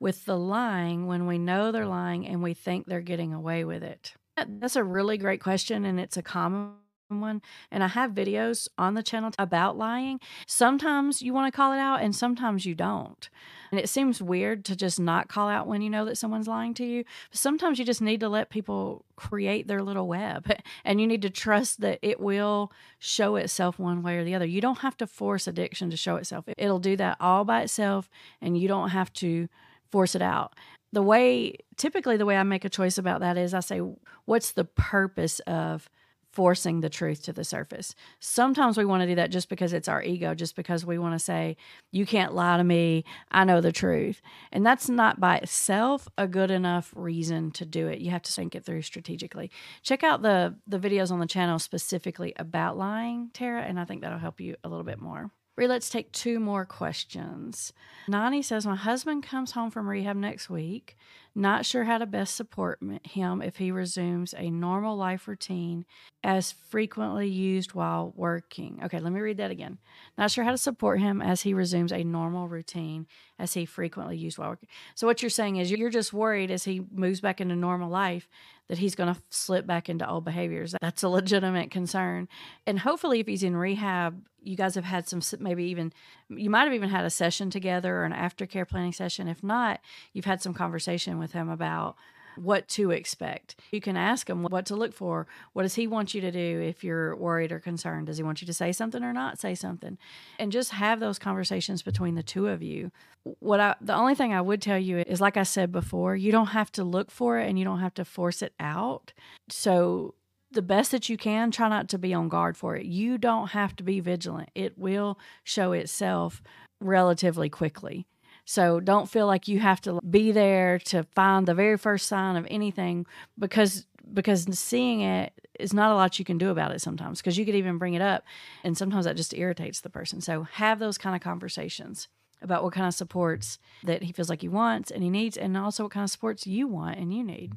with 0.00 0.24
the 0.24 0.36
lying 0.36 1.06
when 1.06 1.26
we 1.26 1.38
know 1.38 1.70
they're 1.70 1.86
lying 1.86 2.26
and 2.26 2.42
we 2.42 2.54
think 2.54 2.86
they're 2.86 3.00
getting 3.00 3.32
away 3.32 3.64
with 3.64 3.82
it?" 3.82 4.14
That's 4.46 4.76
a 4.76 4.84
really 4.84 5.18
great 5.18 5.42
question, 5.42 5.84
and 5.84 5.98
it's 5.98 6.16
a 6.16 6.22
common 6.22 6.74
one. 7.08 7.40
And 7.70 7.82
I 7.82 7.88
have 7.88 8.12
videos 8.12 8.68
on 8.76 8.94
the 8.94 9.02
channel 9.02 9.30
about 9.38 9.78
lying. 9.78 10.20
Sometimes 10.46 11.22
you 11.22 11.32
want 11.32 11.52
to 11.52 11.56
call 11.56 11.72
it 11.72 11.78
out, 11.78 12.02
and 12.02 12.14
sometimes 12.14 12.66
you 12.66 12.74
don't. 12.74 13.28
And 13.70 13.80
it 13.80 13.88
seems 13.88 14.22
weird 14.22 14.64
to 14.66 14.76
just 14.76 15.00
not 15.00 15.28
call 15.28 15.48
out 15.48 15.66
when 15.66 15.82
you 15.82 15.90
know 15.90 16.04
that 16.04 16.18
someone's 16.18 16.48
lying 16.48 16.74
to 16.74 16.84
you. 16.84 17.04
But 17.30 17.38
sometimes 17.38 17.78
you 17.78 17.84
just 17.84 18.02
need 18.02 18.20
to 18.20 18.28
let 18.28 18.50
people 18.50 19.04
create 19.16 19.66
their 19.66 19.82
little 19.82 20.06
web, 20.06 20.50
and 20.84 21.00
you 21.00 21.06
need 21.06 21.22
to 21.22 21.30
trust 21.30 21.80
that 21.80 21.98
it 22.02 22.20
will 22.20 22.72
show 22.98 23.36
itself 23.36 23.78
one 23.78 24.02
way 24.02 24.16
or 24.16 24.24
the 24.24 24.34
other. 24.34 24.46
You 24.46 24.60
don't 24.60 24.78
have 24.78 24.96
to 24.98 25.06
force 25.06 25.46
addiction 25.46 25.90
to 25.90 25.96
show 25.96 26.16
itself, 26.16 26.44
it'll 26.56 26.78
do 26.78 26.96
that 26.96 27.16
all 27.20 27.44
by 27.44 27.62
itself, 27.62 28.10
and 28.40 28.58
you 28.58 28.68
don't 28.68 28.90
have 28.90 29.12
to 29.14 29.48
force 29.90 30.14
it 30.14 30.20
out 30.20 30.54
the 30.92 31.02
way 31.02 31.56
typically 31.76 32.16
the 32.16 32.26
way 32.26 32.36
I 32.36 32.42
make 32.42 32.64
a 32.64 32.70
choice 32.70 32.98
about 32.98 33.20
that 33.20 33.36
is 33.36 33.54
I 33.54 33.60
say, 33.60 33.80
what's 34.24 34.52
the 34.52 34.64
purpose 34.64 35.40
of 35.40 35.88
forcing 36.30 36.80
the 36.80 36.88
truth 36.88 37.22
to 37.24 37.32
the 37.32 37.44
surface? 37.44 37.94
Sometimes 38.20 38.76
we 38.76 38.84
want 38.84 39.02
to 39.02 39.06
do 39.06 39.14
that 39.16 39.30
just 39.30 39.48
because 39.48 39.72
it's 39.72 39.88
our 39.88 40.02
ego, 40.02 40.34
just 40.34 40.56
because 40.56 40.84
we 40.84 40.98
want 40.98 41.14
to 41.14 41.18
say, 41.18 41.56
you 41.90 42.06
can't 42.06 42.34
lie 42.34 42.56
to 42.56 42.64
me, 42.64 43.04
I 43.30 43.44
know 43.44 43.60
the 43.60 43.72
truth. 43.72 44.20
And 44.52 44.64
that's 44.64 44.88
not 44.88 45.20
by 45.20 45.38
itself 45.38 46.08
a 46.16 46.26
good 46.26 46.50
enough 46.50 46.92
reason 46.96 47.50
to 47.52 47.64
do 47.64 47.88
it. 47.88 48.00
You 48.00 48.10
have 48.10 48.22
to 48.22 48.32
think 48.32 48.54
it 48.54 48.64
through 48.64 48.82
strategically. 48.82 49.50
Check 49.82 50.02
out 50.02 50.22
the 50.22 50.56
the 50.66 50.78
videos 50.78 51.10
on 51.10 51.20
the 51.20 51.26
channel 51.26 51.58
specifically 51.58 52.32
about 52.36 52.76
lying, 52.76 53.30
Tara, 53.32 53.62
and 53.62 53.78
I 53.78 53.84
think 53.84 54.02
that'll 54.02 54.18
help 54.18 54.40
you 54.40 54.56
a 54.64 54.68
little 54.68 54.84
bit 54.84 55.00
more. 55.00 55.30
Let's 55.66 55.90
take 55.90 56.12
two 56.12 56.38
more 56.38 56.64
questions. 56.64 57.72
Nani 58.06 58.42
says, 58.42 58.66
My 58.66 58.76
husband 58.76 59.22
comes 59.22 59.52
home 59.52 59.70
from 59.70 59.88
rehab 59.88 60.16
next 60.16 60.48
week. 60.48 60.96
Not 61.38 61.64
sure 61.64 61.84
how 61.84 61.98
to 61.98 62.06
best 62.06 62.34
support 62.34 62.80
him 63.04 63.42
if 63.42 63.58
he 63.58 63.70
resumes 63.70 64.34
a 64.36 64.50
normal 64.50 64.96
life 64.96 65.28
routine 65.28 65.86
as 66.24 66.50
frequently 66.50 67.28
used 67.28 67.74
while 67.74 68.12
working. 68.16 68.80
Okay, 68.82 68.98
let 68.98 69.12
me 69.12 69.20
read 69.20 69.36
that 69.36 69.52
again. 69.52 69.78
Not 70.18 70.32
sure 70.32 70.42
how 70.42 70.50
to 70.50 70.58
support 70.58 70.98
him 70.98 71.22
as 71.22 71.42
he 71.42 71.54
resumes 71.54 71.92
a 71.92 72.02
normal 72.02 72.48
routine 72.48 73.06
as 73.38 73.54
he 73.54 73.66
frequently 73.66 74.16
used 74.16 74.36
while 74.36 74.48
working. 74.48 74.68
So, 74.96 75.06
what 75.06 75.22
you're 75.22 75.30
saying 75.30 75.58
is 75.58 75.70
you're 75.70 75.90
just 75.90 76.12
worried 76.12 76.50
as 76.50 76.64
he 76.64 76.82
moves 76.92 77.20
back 77.20 77.40
into 77.40 77.54
normal 77.54 77.88
life 77.88 78.28
that 78.68 78.78
he's 78.78 78.96
going 78.96 79.14
to 79.14 79.20
slip 79.30 79.64
back 79.64 79.88
into 79.88 80.08
old 80.08 80.24
behaviors. 80.24 80.74
That's 80.80 81.04
a 81.04 81.08
legitimate 81.08 81.70
concern. 81.70 82.26
And 82.66 82.80
hopefully, 82.80 83.20
if 83.20 83.28
he's 83.28 83.44
in 83.44 83.56
rehab, 83.56 84.22
you 84.42 84.56
guys 84.56 84.74
have 84.74 84.84
had 84.84 85.08
some, 85.08 85.20
maybe 85.40 85.64
even, 85.64 85.92
you 86.28 86.50
might 86.50 86.64
have 86.64 86.74
even 86.74 86.88
had 86.88 87.04
a 87.04 87.10
session 87.10 87.50
together 87.50 87.96
or 87.96 88.04
an 88.04 88.12
aftercare 88.12 88.68
planning 88.68 88.92
session. 88.92 89.28
If 89.28 89.42
not, 89.42 89.80
you've 90.12 90.24
had 90.24 90.42
some 90.42 90.54
conversation 90.54 91.18
with 91.28 91.34
him 91.34 91.50
about 91.50 91.96
what 92.36 92.68
to 92.68 92.90
expect. 92.90 93.56
You 93.70 93.80
can 93.80 93.96
ask 93.96 94.30
him 94.30 94.44
what 94.44 94.64
to 94.66 94.76
look 94.76 94.94
for. 94.94 95.26
What 95.52 95.62
does 95.62 95.74
he 95.74 95.86
want 95.86 96.14
you 96.14 96.20
to 96.20 96.30
do 96.30 96.60
if 96.60 96.84
you're 96.84 97.16
worried 97.16 97.52
or 97.52 97.58
concerned? 97.58 98.06
Does 98.06 98.16
he 98.16 98.22
want 98.22 98.40
you 98.40 98.46
to 98.46 98.52
say 98.52 98.72
something 98.72 99.02
or 99.02 99.12
not 99.12 99.40
say 99.40 99.54
something? 99.54 99.98
And 100.38 100.52
just 100.52 100.70
have 100.70 101.00
those 101.00 101.18
conversations 101.18 101.82
between 101.82 102.14
the 102.14 102.22
two 102.22 102.46
of 102.46 102.62
you. 102.62 102.92
What 103.40 103.60
I 103.60 103.74
the 103.80 103.94
only 103.94 104.14
thing 104.14 104.32
I 104.32 104.40
would 104.40 104.62
tell 104.62 104.78
you 104.78 104.98
is 104.98 105.20
like 105.20 105.36
I 105.36 105.42
said 105.42 105.72
before, 105.72 106.16
you 106.16 106.32
don't 106.32 106.48
have 106.48 106.70
to 106.72 106.84
look 106.84 107.10
for 107.10 107.38
it 107.38 107.48
and 107.48 107.58
you 107.58 107.64
don't 107.64 107.80
have 107.80 107.94
to 107.94 108.04
force 108.04 108.40
it 108.40 108.54
out. 108.60 109.12
So 109.50 110.14
the 110.50 110.62
best 110.62 110.92
that 110.92 111.08
you 111.08 111.16
can, 111.18 111.50
try 111.50 111.68
not 111.68 111.88
to 111.90 111.98
be 111.98 112.14
on 112.14 112.28
guard 112.28 112.56
for 112.56 112.76
it. 112.76 112.86
You 112.86 113.18
don't 113.18 113.48
have 113.48 113.76
to 113.76 113.82
be 113.82 114.00
vigilant. 114.00 114.50
It 114.54 114.78
will 114.78 115.18
show 115.44 115.72
itself 115.72 116.40
relatively 116.80 117.50
quickly. 117.50 118.06
So 118.48 118.80
don't 118.80 119.10
feel 119.10 119.26
like 119.26 119.46
you 119.46 119.60
have 119.60 119.78
to 119.82 120.00
be 120.00 120.32
there 120.32 120.78
to 120.86 121.02
find 121.14 121.46
the 121.46 121.52
very 121.52 121.76
first 121.76 122.06
sign 122.06 122.34
of 122.34 122.46
anything 122.50 123.04
because 123.38 123.84
because 124.14 124.46
seeing 124.58 125.02
it 125.02 125.34
is 125.60 125.74
not 125.74 125.92
a 125.92 125.94
lot 125.94 126.18
you 126.18 126.24
can 126.24 126.38
do 126.38 126.48
about 126.48 126.70
it 126.70 126.80
sometimes 126.80 127.20
because 127.20 127.36
you 127.36 127.44
could 127.44 127.54
even 127.54 127.76
bring 127.76 127.92
it 127.92 128.00
up 128.00 128.24
and 128.64 128.78
sometimes 128.78 129.04
that 129.04 129.16
just 129.16 129.34
irritates 129.34 129.82
the 129.82 129.90
person. 129.90 130.22
So 130.22 130.44
have 130.44 130.78
those 130.78 130.96
kind 130.96 131.14
of 131.14 131.20
conversations 131.20 132.08
about 132.40 132.64
what 132.64 132.72
kind 132.72 132.86
of 132.86 132.94
supports 132.94 133.58
that 133.84 134.04
he 134.04 134.12
feels 134.12 134.30
like 134.30 134.40
he 134.40 134.48
wants 134.48 134.90
and 134.90 135.02
he 135.02 135.10
needs 135.10 135.36
and 135.36 135.54
also 135.54 135.82
what 135.82 135.92
kind 135.92 136.04
of 136.04 136.10
supports 136.10 136.46
you 136.46 136.66
want 136.66 136.96
and 136.96 137.12
you 137.12 137.22
need. 137.22 137.52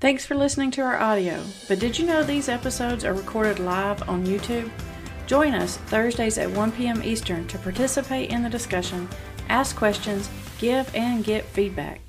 Thanks 0.00 0.26
for 0.26 0.34
listening 0.34 0.72
to 0.72 0.82
our 0.82 0.98
audio. 0.98 1.40
But 1.68 1.78
did 1.78 1.96
you 1.96 2.04
know 2.04 2.24
these 2.24 2.48
episodes 2.48 3.04
are 3.04 3.14
recorded 3.14 3.60
live 3.60 4.08
on 4.08 4.26
YouTube? 4.26 4.68
Join 5.28 5.54
us 5.54 5.76
Thursdays 5.76 6.36
at 6.36 6.50
1 6.50 6.72
p.m. 6.72 7.00
Eastern 7.02 7.46
to 7.46 7.58
participate 7.58 8.30
in 8.30 8.42
the 8.42 8.50
discussion, 8.50 9.08
ask 9.48 9.76
questions, 9.76 10.28
give 10.58 10.92
and 10.94 11.22
get 11.22 11.44
feedback. 11.44 12.00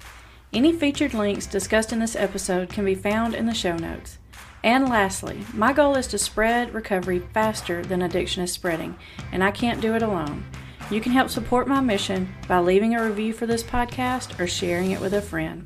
Any 0.52 0.74
featured 0.74 1.14
links 1.14 1.46
discussed 1.46 1.92
in 1.92 2.00
this 2.00 2.16
episode 2.16 2.70
can 2.70 2.86
be 2.86 2.96
found 2.96 3.36
in 3.36 3.46
the 3.46 3.54
show 3.54 3.76
notes. 3.76 4.18
And 4.64 4.88
lastly, 4.88 5.44
my 5.54 5.74
goal 5.74 5.96
is 5.96 6.08
to 6.08 6.18
spread 6.18 6.74
recovery 6.74 7.20
faster 7.20 7.84
than 7.84 8.02
addiction 8.02 8.44
is 8.44 8.52
spreading, 8.52 8.96
and 9.32 9.44
I 9.44 9.52
can't 9.52 9.82
do 9.82 9.94
it 9.94 10.02
alone. 10.02 10.46
You 10.90 11.02
can 11.02 11.12
help 11.12 11.30
support 11.30 11.68
my 11.68 11.82
mission 11.82 12.34
by 12.48 12.60
leaving 12.60 12.96
a 12.96 13.04
review 13.04 13.34
for 13.34 13.46
this 13.46 13.64
podcast 13.64 14.40
or 14.40 14.48
sharing 14.48 14.92
it 14.92 15.02
with 15.02 15.14
a 15.14 15.22
friend. 15.22 15.62